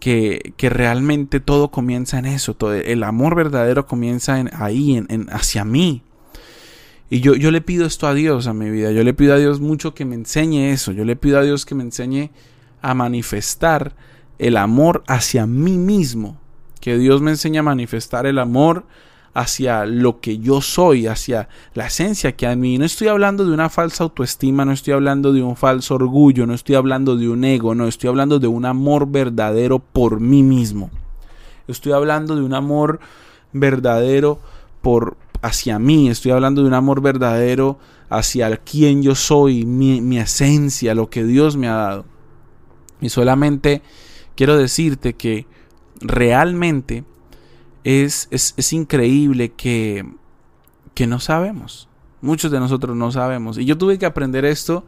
que, 0.00 0.52
que 0.56 0.68
realmente 0.68 1.40
todo 1.40 1.70
comienza 1.70 2.18
en 2.18 2.26
eso, 2.26 2.54
todo, 2.54 2.74
el 2.74 3.04
amor 3.04 3.36
verdadero 3.36 3.86
comienza 3.86 4.40
en, 4.40 4.50
ahí, 4.52 4.96
en, 4.96 5.06
en, 5.08 5.28
hacia 5.30 5.64
mí. 5.64 6.02
Y 7.08 7.20
yo, 7.20 7.36
yo 7.36 7.52
le 7.52 7.60
pido 7.60 7.86
esto 7.86 8.08
a 8.08 8.14
Dios 8.14 8.48
a 8.48 8.52
mi 8.52 8.68
vida, 8.68 8.90
yo 8.90 9.04
le 9.04 9.14
pido 9.14 9.32
a 9.32 9.38
Dios 9.38 9.60
mucho 9.60 9.94
que 9.94 10.04
me 10.04 10.16
enseñe 10.16 10.72
eso, 10.72 10.90
yo 10.90 11.04
le 11.04 11.14
pido 11.14 11.38
a 11.38 11.42
Dios 11.42 11.64
que 11.64 11.76
me 11.76 11.84
enseñe 11.84 12.30
a 12.82 12.94
manifestar 12.94 13.94
el 14.40 14.56
amor 14.56 15.04
hacia 15.06 15.46
mí 15.46 15.78
mismo, 15.78 16.36
que 16.80 16.98
Dios 16.98 17.22
me 17.22 17.30
enseñe 17.30 17.58
a 17.58 17.62
manifestar 17.62 18.26
el 18.26 18.40
amor 18.40 18.84
hacia 19.36 19.84
lo 19.84 20.18
que 20.20 20.38
yo 20.38 20.62
soy, 20.62 21.06
hacia 21.06 21.50
la 21.74 21.88
esencia 21.88 22.34
que 22.34 22.46
en 22.46 22.58
mí. 22.58 22.78
No 22.78 22.86
estoy 22.86 23.08
hablando 23.08 23.44
de 23.44 23.52
una 23.52 23.68
falsa 23.68 24.04
autoestima, 24.04 24.64
no 24.64 24.72
estoy 24.72 24.94
hablando 24.94 25.30
de 25.34 25.42
un 25.42 25.56
falso 25.56 25.96
orgullo, 25.96 26.46
no 26.46 26.54
estoy 26.54 26.74
hablando 26.74 27.16
de 27.16 27.28
un 27.28 27.44
ego, 27.44 27.74
no, 27.74 27.86
estoy 27.86 28.08
hablando 28.08 28.38
de 28.38 28.46
un 28.46 28.64
amor 28.64 29.06
verdadero 29.06 29.78
por 29.78 30.20
mí 30.20 30.42
mismo. 30.42 30.90
Estoy 31.68 31.92
hablando 31.92 32.34
de 32.34 32.42
un 32.42 32.54
amor 32.54 32.98
verdadero 33.52 34.40
por 34.80 35.18
hacia 35.42 35.78
mí, 35.78 36.08
estoy 36.08 36.32
hablando 36.32 36.62
de 36.62 36.68
un 36.68 36.74
amor 36.74 37.02
verdadero 37.02 37.78
hacia 38.08 38.56
quien 38.56 39.02
yo 39.02 39.14
soy, 39.14 39.66
mi, 39.66 40.00
mi 40.00 40.18
esencia, 40.18 40.94
lo 40.94 41.10
que 41.10 41.24
Dios 41.24 41.58
me 41.58 41.68
ha 41.68 41.74
dado. 41.74 42.04
Y 43.02 43.10
solamente 43.10 43.82
quiero 44.34 44.56
decirte 44.56 45.12
que 45.12 45.46
realmente 46.00 47.04
es, 47.86 48.26
es, 48.32 48.72
increíble 48.72 49.52
que, 49.52 50.04
que 50.94 51.06
no 51.06 51.20
sabemos. 51.20 51.88
Muchos 52.20 52.50
de 52.50 52.58
nosotros 52.58 52.96
no 52.96 53.12
sabemos. 53.12 53.58
Y 53.58 53.64
yo 53.64 53.78
tuve 53.78 53.96
que 53.96 54.06
aprender 54.06 54.44
esto 54.44 54.84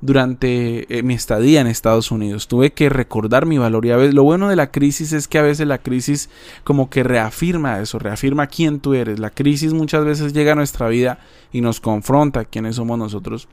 durante 0.00 0.98
eh, 0.98 1.02
mi 1.02 1.12
estadía 1.12 1.60
en 1.60 1.66
Estados 1.66 2.10
Unidos. 2.10 2.48
Tuve 2.48 2.72
que 2.72 2.88
recordar 2.88 3.44
mi 3.44 3.58
valor. 3.58 3.84
Y 3.84 3.90
a 3.90 3.98
veces, 3.98 4.14
lo 4.14 4.22
bueno 4.22 4.48
de 4.48 4.56
la 4.56 4.70
crisis 4.70 5.12
es 5.12 5.28
que 5.28 5.38
a 5.38 5.42
veces 5.42 5.66
la 5.66 5.82
crisis 5.82 6.30
como 6.64 6.88
que 6.88 7.02
reafirma 7.02 7.78
eso, 7.78 7.98
reafirma 7.98 8.46
quién 8.46 8.80
tú 8.80 8.94
eres. 8.94 9.18
La 9.18 9.28
crisis 9.28 9.74
muchas 9.74 10.06
veces 10.06 10.32
llega 10.32 10.52
a 10.52 10.56
nuestra 10.56 10.88
vida 10.88 11.18
y 11.52 11.60
nos 11.60 11.78
confronta 11.78 12.46
quiénes 12.46 12.76
somos 12.76 12.98
nosotros. 12.98 13.48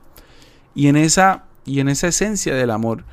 Y 0.74 0.86
en 0.86 0.96
esa, 0.96 1.44
y 1.66 1.80
en 1.80 1.90
esa 1.90 2.08
esencia 2.08 2.54
del 2.54 2.70
amor 2.70 3.04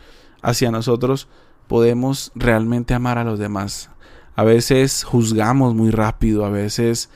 hacia 0.42 0.72
nosotros 0.72 1.28
podemos 1.68 2.32
realmente 2.34 2.94
amar 2.94 3.18
a 3.18 3.26
los 3.26 3.40
demás. 3.40 3.90
A 4.36 4.44
veces 4.44 5.04
juzgamos 5.04 5.76
muy 5.76 5.92
rápido, 5.92 6.46
a 6.46 6.50
veces 6.50 7.10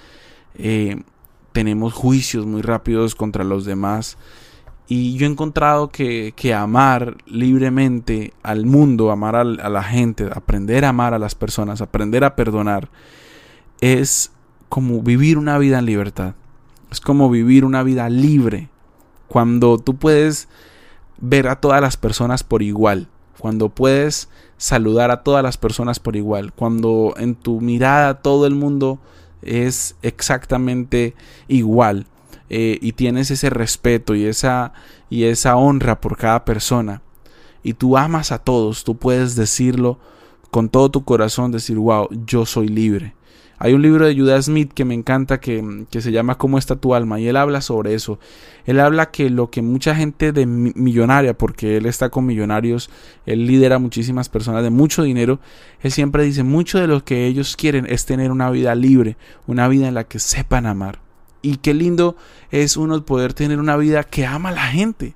eh, 0.55 1.01
tenemos 1.51 1.93
juicios 1.93 2.45
muy 2.45 2.62
rápidos 2.62 3.15
contra 3.15 3.43
los 3.43 3.65
demás. 3.65 4.17
Y 4.88 5.15
yo 5.17 5.27
he 5.27 5.29
encontrado 5.29 5.89
que, 5.89 6.34
amar 6.55 7.17
libremente 7.27 8.34
al 8.41 8.65
mundo, 8.65 9.12
amar 9.12 9.36
a 9.36 9.43
la 9.43 9.84
gente, 9.84 10.27
aprender 10.34 10.84
a 10.84 10.89
amar 10.89 11.13
a 11.13 11.19
las 11.19 11.36
personas, 11.36 11.82
aprender 11.82 12.23
a 12.23 12.36
perdonar, 12.36 12.89
es 13.82 14.32
como 14.67 15.01
vivir 15.01 15.38
una 15.38 15.58
vida 15.60 15.77
en 15.79 15.86
libertad. 15.86 16.34
Es 16.89 17.01
como 17.01 17.29
vivir 17.29 17.65
una 17.65 17.84
vida 17.84 18.10
libre. 18.10 18.69
Cuando 19.27 19.77
tú 19.77 19.95
puedes 19.97 20.47
ver 21.19 21.47
a 21.47 21.58
todas 21.58 21.82
las 21.82 21.97
personas 21.97 22.43
por 22.43 22.63
igual. 22.63 23.08
Cuando 23.39 23.69
puedes 23.69 24.30
saludar 24.58 25.12
a 25.12 25.23
todas 25.23 25.43
las 25.43 25.58
personas 25.58 25.99
por 25.99 26.15
igual, 26.15 26.54
cuando 26.54 27.13
en 27.17 27.36
tu 27.36 27.62
mirada 27.62 28.21
todo 28.21 28.45
el 28.45 28.56
mundo 28.56 28.99
es 29.41 29.95
exactamente 30.02 31.15
igual 31.47 32.06
eh, 32.49 32.78
y 32.82 32.91
tienes 32.91 33.32
ese 33.32 33.49
respeto 33.49 34.15
y 34.15 34.25
esa, 34.25 34.73
y 35.10 35.23
esa 35.23 35.56
honra 35.56 36.02
por 36.02 36.17
cada 36.17 36.43
persona 36.43 37.02
y 37.63 37.73
tú 37.73 37.97
amas 37.97 38.32
a 38.32 38.39
todos, 38.39 38.84
tú 38.84 38.97
puedes 38.97 39.36
decirlo 39.36 39.99
con 40.52 40.69
todo 40.69 40.89
tu 40.89 41.04
corazón, 41.04 41.52
decir, 41.52 41.78
wow, 41.78 42.10
yo 42.25 42.45
soy 42.45 42.67
libre. 42.67 43.13
Hay 43.62 43.74
un 43.74 43.82
libro 43.82 44.06
de 44.06 44.17
Judas 44.17 44.45
Smith 44.45 44.72
que 44.74 44.86
me 44.86 44.93
encanta 44.93 45.41
que, 45.41 45.86
se 45.91 46.12
llama 46.13 46.38
¿Cómo 46.38 46.58
está 46.58 46.78
tu 46.78 46.95
alma? 46.95 47.19
Y 47.19 47.28
él 47.28 47.36
habla 47.36 47.60
sobre 47.60 47.93
eso. 47.93 48.17
Él 48.65 48.80
habla 48.80 49.12
que 49.12 49.30
lo 49.30 49.50
que 49.52 49.62
mucha 49.62 49.93
gente 49.95 50.32
de 50.32 50.45
millonaria, 50.45 51.38
porque 51.38 51.76
él 51.76 51.86
está 51.86 52.10
con 52.10 52.26
millonarios, 52.26 52.89
él 53.26 53.45
lidera 53.45 53.78
muchísimas 53.78 54.30
personas 54.30 54.63
de 54.63 54.69
mucho 54.69 55.04
dinero, 55.04 55.41
él 55.82 55.91
siempre 55.91 56.24
dice, 56.24 56.43
mucho 56.43 56.80
de 56.80 56.88
lo 56.88 57.04
que 57.04 57.26
ellos 57.26 57.58
quieren 57.58 57.86
es 57.89 58.06
tener 58.06 58.32
una 58.32 58.50
vida 58.50 58.74
libre, 58.76 59.17
una 59.45 59.67
vida 59.67 59.89
en 59.89 59.93
la 59.93 60.06
que 60.06 60.19
sepan 60.19 60.65
amar. 60.65 61.00
Y 61.41 61.58
qué 61.58 61.74
lindo 61.74 62.15
es 62.52 62.78
uno 62.78 63.04
poder 63.04 63.34
tener 63.34 63.60
una 63.60 63.76
vida 63.76 64.06
que 64.06 64.26
ama 64.26 64.50
a 64.50 64.54
la 64.54 64.67
gente. 64.67 65.15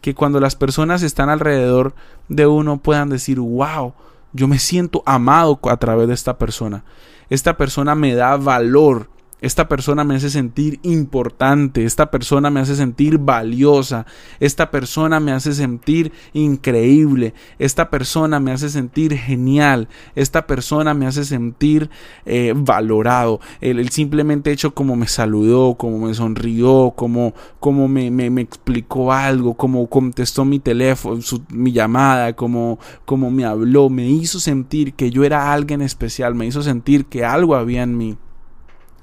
Que 0.00 0.14
cuando 0.14 0.38
las 0.38 0.54
personas 0.54 1.02
están 1.02 1.28
alrededor 1.28 1.96
de 2.28 2.46
uno 2.46 2.76
puedan 2.76 3.08
decir, 3.08 3.40
wow, 3.40 3.94
yo 4.32 4.46
me 4.46 4.60
siento 4.60 5.02
amado 5.06 5.58
a 5.64 5.76
través 5.76 6.06
de 6.06 6.14
esta 6.14 6.38
persona 6.38 6.84
esta 7.30 7.56
persona 7.56 7.94
me 7.94 8.14
da 8.14 8.36
valor, 8.36 9.08
esta 9.44 9.68
persona 9.68 10.04
me 10.04 10.14
hace 10.14 10.30
sentir 10.30 10.80
importante, 10.82 11.84
esta 11.84 12.10
persona 12.10 12.48
me 12.48 12.60
hace 12.60 12.76
sentir 12.76 13.18
valiosa, 13.18 14.06
esta 14.40 14.70
persona 14.70 15.20
me 15.20 15.32
hace 15.32 15.52
sentir 15.52 16.12
increíble, 16.32 17.34
esta 17.58 17.90
persona 17.90 18.40
me 18.40 18.52
hace 18.52 18.70
sentir 18.70 19.14
genial, 19.18 19.88
esta 20.14 20.46
persona 20.46 20.94
me 20.94 21.06
hace 21.06 21.26
sentir 21.26 21.90
eh, 22.24 22.54
valorado. 22.56 23.38
El, 23.60 23.86
simplemente 23.90 24.50
hecho 24.50 24.74
como 24.74 24.96
me 24.96 25.08
saludó, 25.08 25.74
como 25.74 26.06
me 26.06 26.14
sonrió, 26.14 26.94
como, 26.96 27.34
como 27.60 27.86
me, 27.86 28.10
me, 28.10 28.40
explicó 28.40 29.12
algo, 29.12 29.52
como 29.52 29.86
contestó 29.88 30.46
mi 30.46 30.58
teléfono, 30.58 31.20
mi 31.50 31.70
llamada, 31.70 32.32
como, 32.32 32.78
como 33.04 33.30
me 33.30 33.44
habló, 33.44 33.90
me 33.90 34.08
hizo 34.08 34.40
sentir 34.40 34.94
que 34.94 35.10
yo 35.10 35.22
era 35.22 35.52
alguien 35.52 35.82
especial, 35.82 36.34
me 36.34 36.46
hizo 36.46 36.62
sentir 36.62 37.04
que 37.04 37.26
algo 37.26 37.54
había 37.54 37.82
en 37.82 37.98
mí. 37.98 38.16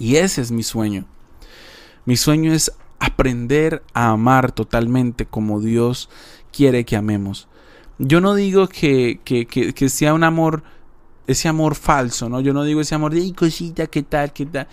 Y 0.02 0.16
ese 0.16 0.42
es 0.42 0.52
mi 0.52 0.64
sueño. 0.64 1.06
Mi 2.06 2.18
sueño 2.18 2.54
es 2.54 2.72
aprender 2.98 3.84
a 3.94 4.10
amar 4.10 4.52
totalmente 4.52 5.28
como 5.28 5.62
Dios 5.62 6.10
quiere 6.52 6.86
que 6.86 6.96
amemos. 6.96 7.48
Yo 8.00 8.20
no 8.20 8.34
digo 8.34 8.68
que, 8.68 9.20
que, 9.24 9.90
sea 9.90 10.16
un 10.16 10.24
amor, 10.24 10.64
ese 11.28 11.50
amor 11.50 11.76
falso, 11.76 12.30
¿no? 12.30 12.42
Yo 12.42 12.52
no 12.52 12.64
digo 12.64 12.82
ese 12.82 12.96
amor 12.96 13.14
de, 13.14 13.22
ay, 13.22 13.34
cosita, 13.34 13.86
¿qué 13.86 14.02
tal, 14.02 14.34
qué 14.34 14.48
tal? 14.48 14.68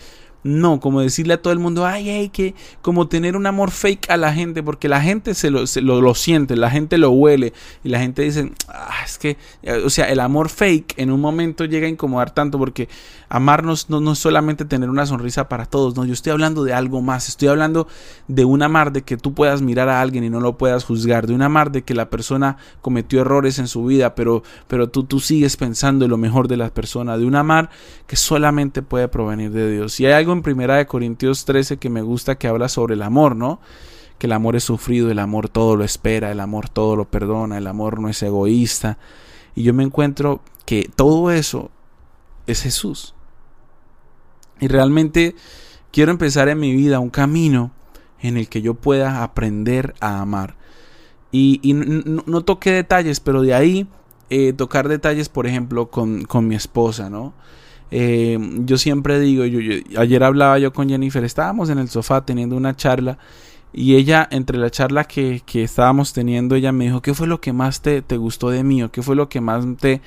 No, 0.45 0.81
como 0.81 1.03
decirle 1.03 1.35
a 1.35 1.43
todo 1.43 1.53
el 1.53 1.59
mundo, 1.59 1.85
ay, 1.85 2.09
ay, 2.09 2.29
que 2.31 2.55
como 2.81 3.07
tener 3.09 3.37
un 3.37 3.47
amor 3.47 3.71
fake 3.71 4.09
a 4.09 4.17
la 4.17 4.33
gente, 4.33 4.62
porque 4.62 4.88
la 4.88 5.03
gente 5.03 5.35
se 5.35 5.51
lo, 5.51 5.64
lo, 5.83 6.14
siente, 6.14 6.57
la 6.57 6.71
gente 6.71 6.97
lo 6.97 7.11
huele 7.11 7.53
y 7.85 7.91
la 7.91 7.99
gente 7.99 8.23
dice, 8.23 8.51
ah, 8.69 9.03
es 9.05 9.19
que, 9.19 9.37
o 9.85 9.91
sea, 9.91 10.07
el 10.07 10.21
amor 10.21 10.49
fake 10.49 10.95
en 10.97 11.11
un 11.11 11.21
momento 11.21 11.67
llega 11.67 11.87
a 11.87 11.91
incomodar 11.91 12.31
tanto 12.31 12.59
porque 12.59 12.88
amarnos 13.29 13.91
no, 13.91 14.01
no 14.01 14.12
es 14.12 14.19
solamente 14.19 14.64
tener 14.64 14.91
una 14.91 15.07
sonrisa 15.07 15.49
para 15.49 15.67
todos, 15.67 15.97
no, 15.97 16.05
yo 16.05 16.12
estoy 16.12 16.33
hablando 16.33 16.64
de 16.64 16.73
algo 16.73 17.03
más, 17.03 17.29
estoy 17.29 17.49
hablando 17.49 17.87
de 18.27 18.45
un 18.45 18.62
amar 18.62 18.93
de 18.93 19.03
que 19.03 19.17
tú 19.17 19.35
puedas 19.35 19.62
mirar 19.62 19.88
a 19.88 20.01
alguien 20.01 20.25
y 20.25 20.31
no 20.31 20.41
lo 20.41 20.57
puedas 20.57 20.85
juzgar, 20.85 21.27
de 21.27 21.35
un 21.35 21.43
amar 21.43 21.71
de 21.71 21.83
que 21.83 21.95
la 21.95 22.11
persona 22.11 22.57
cometió 22.81 23.21
errores 23.21 23.59
en 23.59 23.69
su 23.69 23.85
vida, 23.85 24.14
pero, 24.14 24.43
pero 24.67 24.88
tú, 24.88 25.05
tú 25.05 25.21
sigues 25.21 25.57
pensando 25.57 26.05
en 26.05 26.11
lo 26.11 26.17
mejor 26.17 26.49
de 26.49 26.57
la 26.57 26.71
persona, 26.71 27.19
de 27.19 27.27
un 27.27 27.35
amar 27.35 27.71
que 28.07 28.17
solamente 28.17 28.83
puede 28.83 29.09
provenir 29.09 29.51
de 29.51 29.71
Dios. 29.71 30.01
Y 30.01 30.07
hay 30.07 30.12
algo 30.12 30.33
en 30.33 30.43
Primera 30.43 30.77
de 30.77 30.87
Corintios 30.87 31.45
13 31.45 31.79
que 31.79 31.91
me 31.91 32.03
gusta 32.03 32.37
que 32.37 32.49
habla 32.49 32.69
sobre 32.69 32.95
el 32.95 33.03
amor, 33.03 33.37
¿no? 33.37 33.61
Que 34.19 34.27
el 34.27 34.33
amor 34.33 34.57
es 34.57 34.64
sufrido, 34.64 35.11
el 35.11 35.19
amor 35.19 35.49
todo 35.49 35.77
lo 35.77 35.85
espera, 35.85 36.33
el 36.33 36.41
amor 36.41 36.69
todo 36.69 36.97
lo 36.97 37.05
perdona, 37.05 37.59
el 37.59 37.67
amor 37.67 38.01
no 38.01 38.09
es 38.09 38.23
egoísta. 38.23 38.99
Y 39.55 39.62
yo 39.62 39.75
me 39.75 39.85
encuentro 39.85 40.41
que 40.64 40.91
todo 40.95 41.31
eso 41.31 41.71
es 42.47 42.62
Jesús. 42.62 43.14
Y 44.61 44.68
realmente 44.68 45.35
quiero 45.92 46.11
empezar 46.11 46.49
en 46.49 46.59
mi 46.59 46.75
vida 46.75 47.01
un 47.01 47.11
camino 47.11 47.73
en 48.21 48.37
el 48.37 48.49
que 48.49 48.62
yo 48.62 48.75
pueda 48.75 49.23
aprender 49.23 49.94
a 50.01 50.21
amar. 50.21 50.57
Y, 51.31 51.61
no, 51.75 52.42
toqué 52.42 52.73
detalles, 52.73 53.21
pero 53.21 53.42
de 53.42 53.55
ahí 53.55 53.87
eh, 54.31 54.53
tocar 54.53 54.88
detalles, 54.88 55.29
por 55.29 55.47
ejemplo, 55.47 55.90
con, 55.90 56.25
con 56.25 56.49
mi 56.49 56.55
esposa, 56.55 57.11
¿no? 57.11 57.35
Eh, 57.90 58.38
yo 58.64 58.77
siempre 58.79 59.18
digo, 59.21 59.44
yo, 59.44 59.61
ayer 59.99 60.23
hablaba 60.25 60.59
yo 60.59 60.73
con 60.73 60.88
Jennifer, 60.88 61.25
estábamos 61.25 61.71
en 61.71 61.79
el 61.79 61.88
sofá 61.88 62.25
teniendo 62.25 62.57
una 62.57 62.77
charla 62.77 63.18
y 63.73 63.97
ella, 63.97 64.27
entre 64.31 64.59
la 64.59 64.71
charla 64.71 65.05
que, 65.05 65.42
que 65.44 65.62
estábamos 65.62 66.12
teniendo, 66.12 66.55
ella 66.55 66.73
me 66.73 66.85
dijo, 66.85 67.03
¿qué 67.03 67.14
fue 67.14 67.27
lo 67.27 67.40
que 67.40 67.53
más 67.53 67.83
te, 67.83 68.03
te 68.03 68.16
gustó 68.16 68.51
de 68.51 68.64
mí? 68.64 68.83
¿O 68.83 68.90
qué 68.90 69.03
fue 69.03 69.16
lo 69.16 69.29
que 69.29 69.40
más 69.40 69.64
te, 69.79 70.01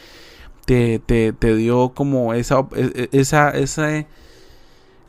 te, 0.65 0.99
te, 0.99 1.33
te 1.33 1.55
dio 1.55 1.89
como 1.89 2.33
esa, 2.33 2.67
e, 2.75 3.09
e, 3.11 3.19
esa 3.19 3.51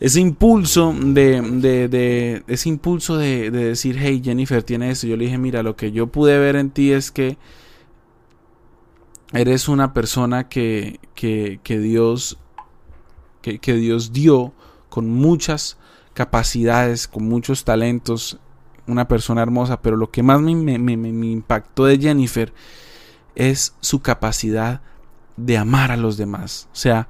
ese 0.03 0.19
impulso 0.19 0.93
de, 0.93 1.41
de, 1.41 1.87
de 1.87 2.43
ese 2.49 2.69
impulso 2.69 3.17
de, 3.19 3.53
de, 3.53 3.67
decir, 3.67 3.97
hey 4.01 4.21
Jennifer, 4.23 4.65
tiene 4.65 4.91
eso. 4.91 5.07
Yo 5.07 5.17
le 5.17 5.27
dije, 5.27 5.39
mira, 5.39 5.63
lo 5.63 5.77
que 5.77 5.93
yo 5.93 6.09
pude 6.09 6.37
ver 6.41 6.57
en 6.57 6.71
ti 6.71 6.91
es 6.91 7.13
que 7.13 7.39
eres 9.33 9.69
una 9.69 9.95
persona 9.95 10.49
que, 10.49 10.99
que, 11.15 11.61
que 11.63 11.79
Dios 11.79 12.37
que, 13.43 13.75
Dios 13.75 14.13
dio 14.13 14.53
con 14.89 15.09
muchas 15.09 15.79
capacidades, 16.15 17.07
con 17.07 17.29
muchos 17.29 17.65
talentos, 17.65 18.41
una 18.89 19.07
persona 19.07 19.41
hermosa, 19.43 19.83
pero 19.83 19.97
lo 19.97 20.11
que 20.11 20.25
más 20.25 20.41
me, 20.41 20.81
me, 20.81 21.27
impactó 21.29 21.85
de 21.85 21.99
Jennifer 21.99 22.53
es 23.37 23.77
su 23.81 24.03
capacidad 24.03 24.81
de 25.37 25.59
amar 25.59 25.93
a 25.93 25.97
los 25.97 26.17
demás. 26.17 26.69
O 26.73 26.77
sea, 26.77 27.07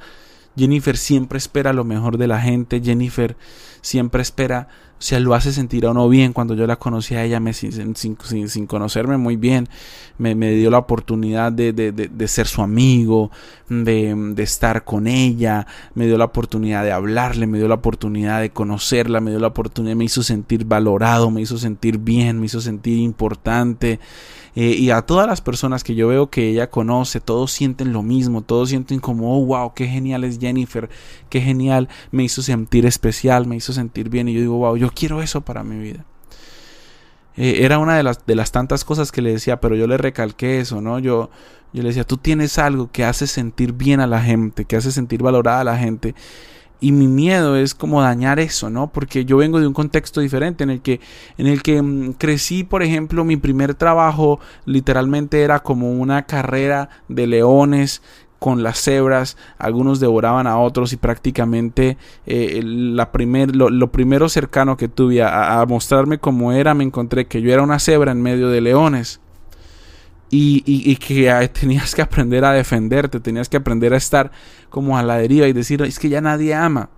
Jennifer 0.57 0.97
siempre 0.97 1.38
espera 1.38 1.73
lo 1.73 1.85
mejor 1.85 2.19
de 2.19 2.27
la 2.27 2.41
gente, 2.41 2.81
Jennifer 2.83 3.37
siempre 3.81 4.23
espera 4.23 4.69
sea, 5.03 5.21
lo 5.21 5.35
hace 5.35 5.53
sentir 5.53 5.87
a 5.87 5.91
uno 5.91 6.09
bien. 6.09 6.33
Cuando 6.33 6.55
yo 6.55 6.67
la 6.67 6.77
conocí 6.77 7.15
a 7.15 7.25
ella, 7.25 7.41
me, 7.41 7.53
sin, 7.53 7.97
sin, 7.97 8.67
conocerme 8.67 9.17
muy 9.17 9.37
bien, 9.37 9.69
me, 10.19 10.35
me 10.35 10.53
dio 10.53 10.71
la 10.71 10.79
oportunidad 10.79 11.53
de, 11.53 11.73
de, 11.73 11.93
de, 11.93 12.29
ser 12.29 12.47
su 12.47 12.62
amigo, 12.62 13.31
de, 13.69 14.15
de, 14.35 14.43
estar 14.43 14.85
con 14.85 15.07
ella, 15.07 15.67
me 15.95 16.07
dio 16.07 16.17
la 16.19 16.27
oportunidad 16.27 16.85
de 16.85 16.93
hablarle, 16.93 17.47
me 17.47 17.59
dio 17.59 17.69
la 17.69 17.75
oportunidad 17.75 18.41
de 18.41 18.51
conocerla, 18.51 19.21
me 19.21 19.31
dio 19.31 19.41
la 19.41 19.49
oportunidad, 19.49 19.97
me 19.97 20.05
hizo 20.05 20.23
sentir 20.23 20.65
valorado, 20.65 21.31
me 21.31 21.41
hizo 21.41 21.59
sentir 21.59 21.99
bien, 21.99 22.38
me 22.38 22.47
hizo 22.47 22.61
sentir 22.61 22.99
importante. 22.99 23.99
Eh, 24.55 24.77
y 24.79 24.91
a 24.91 25.01
todas 25.03 25.27
las 25.27 25.41
personas 25.41 25.83
que 25.83 25.95
yo 25.95 26.09
veo 26.09 26.29
que 26.29 26.51
ella 26.51 26.69
conoce, 26.69 27.21
todos 27.21 27.51
sienten 27.53 27.93
lo 27.93 28.03
mismo, 28.03 28.43
todos 28.43 28.69
sienten 28.69 29.01
como, 29.01 29.35
oh, 29.35 29.47
wow, 29.47 29.73
qué 29.75 29.87
genial 29.87 30.25
es 30.25 30.38
Jennifer, 30.38 30.91
qué 31.31 31.41
genial, 31.41 31.88
me 32.11 32.25
hizo 32.25 32.43
sentir 32.43 32.85
especial, 32.85 33.47
me 33.47 33.57
hizo 33.57 33.73
sentir 33.73 34.11
bien. 34.11 34.29
Y 34.29 34.35
yo 34.35 34.41
digo, 34.41 34.59
wow, 34.59 34.77
yo 34.77 34.91
quiero 34.93 35.23
eso 35.23 35.41
para 35.41 35.65
mi 35.65 35.79
vida. 35.79 36.05
Eh, 37.37 37.61
era 37.65 37.79
una 37.79 37.97
de 37.97 38.03
las, 38.03 38.27
de 38.27 38.35
las 38.35 38.53
tantas 38.53 38.85
cosas 38.85 39.11
que 39.11 39.23
le 39.23 39.33
decía, 39.33 39.61
pero 39.61 39.75
yo 39.75 39.87
le 39.87 39.97
recalqué 39.97 40.61
eso, 40.61 40.81
¿no? 40.81 40.99
Yo, 40.99 41.31
yo 41.73 41.83
le 41.83 41.89
decía, 41.89 42.05
tú 42.05 42.19
tienes 42.19 42.59
algo 42.59 42.91
que 42.93 43.05
hace 43.05 43.27
sentir 43.27 43.73
bien 43.73 44.01
a 44.01 44.07
la 44.07 44.21
gente, 44.21 44.65
que 44.65 44.77
hace 44.77 44.93
sentir 44.93 45.23
valorada 45.23 45.61
a 45.61 45.65
la 45.65 45.79
gente. 45.79 46.15
Y 46.81 46.91
mi 46.91 47.07
miedo 47.07 47.57
es 47.57 47.75
como 47.75 48.03
dañar 48.03 48.41
eso, 48.41 48.69
¿no? 48.69 48.93
Porque 48.93 49.25
yo 49.25 49.37
vengo 49.37 49.61
de 49.61 49.69
un 49.69 49.73
contexto 49.73 50.21
diferente 50.21 50.65
en 50.65 50.71
el 50.71 50.83
que, 50.83 51.01
en 51.39 51.47
el 51.47 51.63
que 51.63 51.81
mm, 51.81 52.15
crecí, 52.15 52.65
por 52.65 52.83
ejemplo, 52.83 53.25
mi 53.25 53.37
primer 53.37 53.75
trabajo 53.75 54.41
literalmente 54.67 55.43
era 55.43 55.61
como 55.61 55.93
una 55.93 56.27
carrera 56.27 56.89
de 57.09 57.29
leones 57.29 58.03
con 58.43 58.65
las 58.65 58.83
cebras, 58.83 59.37
algunos 59.57 60.01
devoraban 60.01 60.49
a 60.49 60.59
otros 60.59 60.93
y 60.93 60.97
prácticamente 60.97 61.97
eh, 62.27 62.61
la 62.65 63.13
primer, 63.13 63.55
lo, 63.55 63.93
primero 63.93 64.29
cercano 64.29 64.77
que 64.77 64.89
tuve 64.89 65.23
a, 65.23 65.65
mostrarme 65.69 66.19
cómo 66.19 66.51
era, 66.51 66.75
me 66.75 66.83
encontré 66.83 67.29
que 67.29 67.41
yo 67.41 67.53
era 67.53 67.63
una 67.63 67.79
cebra 67.79 68.11
en 68.11 68.21
medio 68.21 68.49
de 68.49 68.61
leones. 68.61 69.21
Y, 70.29 70.65
y, 70.67 70.97
que 70.97 71.49
tenías 71.61 71.95
que 71.95 72.03
aprender 72.03 72.45
a 72.45 72.51
defenderte, 72.51 73.21
tenías 73.21 73.49
que 73.49 73.59
aprender 73.59 73.95
a 73.95 73.99
estar 73.99 74.33
como 74.71 74.99
a 74.99 75.05
la 75.05 75.19
deriva 75.19 75.47
y 75.47 75.53
decir, 75.53 75.81
es 75.83 76.01
que 76.01 76.09
ya 76.09 76.21
nadie 76.21 76.53
ama. 76.53 76.91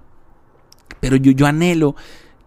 Pero 1.01 1.17
yo, 1.17 1.31
yo 1.33 1.45
anhelo 1.45 1.95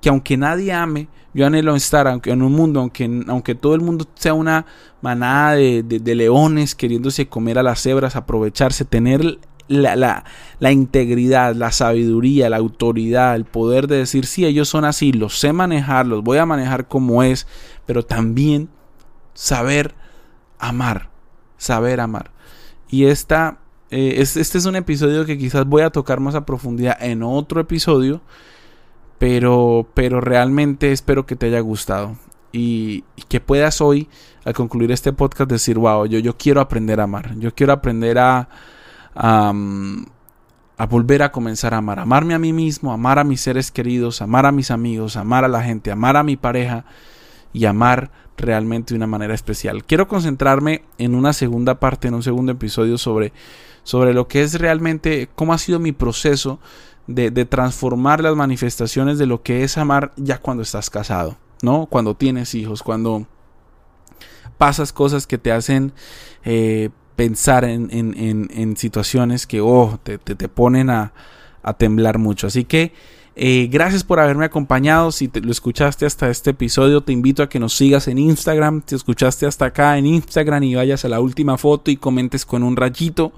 que 0.02 0.10
aunque 0.10 0.38
nadie 0.38 0.74
ame, 0.74 1.08
yo 1.38 1.45
anhelo 1.45 1.76
estar 1.76 2.08
aunque, 2.08 2.32
en 2.32 2.41
un 2.41 2.52
mundo, 2.52 2.80
aunque, 2.80 3.23
aunque 3.28 3.54
todo 3.54 3.76
el 3.76 3.82
mundo 3.82 4.08
sea 4.15 4.34
una 4.34 4.65
manada 5.02 5.54
de, 5.54 5.84
de, 5.84 6.15
leones 6.15 6.73
queriéndose 6.73 7.28
comer 7.28 7.60
a 7.60 7.63
las 7.63 7.80
cebras, 7.80 8.15
aprovecharse, 8.15 8.86
tener 8.86 9.38
la, 9.67 9.95
la, 9.95 10.23
la, 10.60 10.71
integridad, 10.71 11.54
la 11.54 11.71
sabiduría, 11.71 12.50
la 12.50 12.58
autoridad, 12.58 13.36
el 13.36 13.45
poder 13.45 13.86
de 13.86 13.97
decir, 13.97 14.26
sí, 14.26 14.47
ellos 14.47 14.67
son 14.67 14.84
así, 14.84 15.12
los 15.12 15.38
sé 15.38 15.54
manejar, 15.54 16.08
los 16.08 16.23
voy 16.23 16.39
a 16.39 16.47
manejar 16.47 16.88
como 16.88 17.21
es, 17.21 17.45
pero 17.86 18.04
también 18.04 18.69
saber 19.36 19.93
amar, 20.58 21.12
saber 21.60 22.00
amar. 22.00 22.32
Y 22.89 23.06
esta, 23.06 23.60
eh, 23.91 24.15
este 24.17 24.58
es 24.58 24.65
un 24.65 24.76
episodio 24.76 25.23
que 25.23 25.38
quizás 25.38 25.67
voy 25.67 25.84
a 25.84 25.91
tocar 25.91 26.19
más 26.19 26.34
a 26.34 26.47
profundidad 26.47 26.97
en 27.00 27.21
otro 27.21 27.62
episodio, 27.62 28.21
pero, 29.19 29.88
pero 29.93 30.21
realmente 30.21 30.91
espero 30.91 31.25
que 31.25 31.36
te 31.36 31.47
haya 31.47 31.60
gustado 31.60 32.17
y, 32.51 33.03
que 33.27 33.39
puedas 33.39 33.82
hoy, 33.82 34.08
al 34.45 34.53
concluir 34.53 34.91
este 34.91 35.13
podcast, 35.13 35.49
decir, 35.49 35.77
wow, 35.77 36.06
yo, 36.06 36.19
yo 36.19 36.38
quiero 36.38 36.62
aprender 36.62 36.99
a 36.99 37.03
amar, 37.03 37.38
yo 37.38 37.53
quiero 37.53 37.73
aprender 37.73 38.19
a, 38.19 38.47
a, 39.15 39.53
a 40.77 40.86
volver 40.86 41.23
a 41.23 41.32
comenzar 41.32 41.73
a 41.73 41.77
amar, 41.77 41.99
amarme 41.99 42.34
a 42.34 42.39
mí 42.39 42.53
mismo, 42.53 42.93
amar 42.93 43.19
a 43.19 43.23
mis 43.23 43.41
seres 43.41 43.71
queridos, 43.71 44.21
amar 44.21 44.45
a 44.45 44.51
mis 44.51 44.71
amigos, 44.71 45.17
amar 45.17 45.43
a 45.43 45.49
la 45.49 45.63
gente, 45.63 45.91
amar 45.91 46.15
a 46.15 46.23
mi 46.23 46.38
pareja 46.38 46.86
y 47.53 47.65
amar 47.65 48.12
realmente 48.38 48.93
de 48.93 48.97
una 48.97 49.08
manera 49.08 49.34
especial. 49.34 49.84
Quiero 49.84 50.08
concentrarme 50.08 50.84
en 50.99 51.15
una 51.15 51.34
segunda 51.34 51.80
parte, 51.80 52.08
en 52.08 52.13
un 52.13 52.23
segundo 52.23 52.51
episodio 52.51 52.97
sobre, 52.97 53.34
sobre 53.84 54.13
lo 54.13 54.27
que 54.27 54.43
es 54.43 54.60
realmente, 54.60 55.27
cómo 55.34 55.53
ha 55.53 55.58
sido 55.58 55.80
mi 55.80 55.91
proceso 55.91 56.60
de, 57.08 57.32
de 57.32 57.46
transformar 57.46 58.22
las 58.22 58.36
manifestaciones 58.36 59.17
de 59.17 59.26
lo 59.26 59.41
que 59.41 59.63
es 59.63 59.78
amar 59.78 60.12
ya 60.17 60.38
cuando 60.39 60.63
estás 60.63 60.89
casado, 60.89 61.38
¿no? 61.62 61.88
Cuando 61.88 62.15
tienes 62.15 62.54
hijos, 62.54 62.84
cuando 62.84 63.26
pasas 64.58 64.91
cosas 64.93 65.26
que 65.26 65.38
te 65.38 65.52
hacen 65.52 65.93
eh, 66.43 66.89
pensar 67.15 67.63
en, 67.65 67.89
en, 67.91 68.50
en, 68.52 68.78
situaciones 68.78 69.48
que, 69.48 69.62
oh, 69.62 70.00
te, 70.04 70.17
te, 70.17 70.36
te 70.36 70.50
ponen 70.50 70.89
a, 70.89 71.13
a, 71.63 71.74
temblar 71.74 72.17
mucho. 72.17 72.48
Así 72.48 72.63
que 72.63 72.91
Eh, 73.39 73.70
gracias 73.72 74.04
por 74.04 74.20
haberme 74.20 74.46
acompañado. 74.46 75.12
Si 75.12 75.28
te, 75.28 75.41
lo 75.41 75.52
escuchaste 75.52 76.08
hasta 76.08 76.28
este 76.32 76.50
episodio, 76.50 77.02
te 77.02 77.13
invito 77.13 77.43
a 77.43 77.50
que 77.50 77.60
nos 77.60 77.74
sigas 77.78 78.08
en 78.08 78.17
Instagram. 78.17 78.82
Si 78.88 78.96
escuchaste 78.96 79.46
hasta 79.46 79.65
acá 79.65 79.96
en 80.00 80.08
Instagram 80.08 80.63
y 80.63 80.74
vayas 80.74 81.06
a 81.06 81.08
la 81.08 81.20
última 81.20 81.56
foto 81.60 81.91
y 81.91 81.98
comentes 81.98 82.46
con 82.48 82.63
un 82.63 82.76
rayito. 82.76 83.32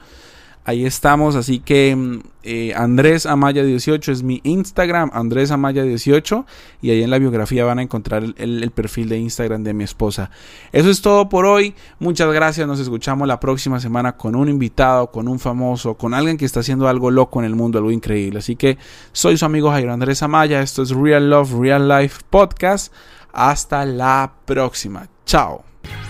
Ahí 0.69 0.85
estamos, 0.85 1.35
así 1.35 1.57
que 1.57 1.95
mm, 1.95 2.19
eh, 2.43 2.73
Andrés 2.75 3.25
Amaya 3.25 3.63
18 3.63 4.11
es 4.11 4.21
mi 4.21 4.39
Instagram, 4.43 5.09
Andrés 5.15 5.49
Amaya 5.49 5.81
18 5.81 6.45
y 6.83 6.91
ahí 6.91 7.01
en 7.01 7.09
la 7.09 7.17
biografía 7.17 7.65
van 7.65 7.79
a 7.79 7.81
encontrar 7.81 8.21
el, 8.23 8.35
el, 8.37 8.69
perfil 8.69 9.09
de 9.09 9.17
Instagram 9.17 9.63
de 9.63 9.73
mi 9.73 9.83
esposa. 9.83 10.29
Eso 10.71 10.91
es 10.91 11.01
todo 11.01 11.27
por 11.27 11.47
hoy, 11.47 11.73
muchas 11.97 12.31
gracias, 12.31 12.67
nos 12.67 12.79
escuchamos 12.79 13.27
la 13.27 13.39
próxima 13.39 13.79
semana 13.79 14.15
con 14.15 14.35
un 14.35 14.47
invitado, 14.47 15.09
con 15.09 15.27
un 15.27 15.39
famoso, 15.39 15.95
con 15.95 16.13
alguien 16.13 16.37
que 16.37 16.45
está 16.45 16.59
haciendo 16.59 16.87
algo 16.87 17.09
loco 17.09 17.39
en 17.39 17.47
el 17.47 17.55
mundo, 17.55 17.79
algo 17.79 17.89
increíble. 17.89 18.37
Así 18.37 18.55
que 18.55 18.77
soy 19.11 19.37
su 19.37 19.45
amigo 19.45 19.71
Jairo 19.71 19.91
Andrés 19.91 20.21
Amaya, 20.21 20.61
esto 20.61 20.83
es 20.83 20.91
Real 20.91 21.31
Love, 21.31 21.51
Real 21.59 21.87
Life 21.87 22.21
Podcast. 22.29 22.93
Hasta 23.33 23.85
la 23.85 24.33
próxima, 24.45 25.09
chao. 25.25 25.63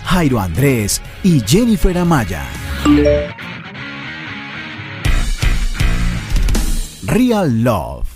Jairo 0.04 0.38
Andrés 0.38 1.02
y 1.24 1.40
Jennifer 1.48 1.98
Amaya. 1.98 2.44
Real 7.12 7.50
Love 7.50 8.09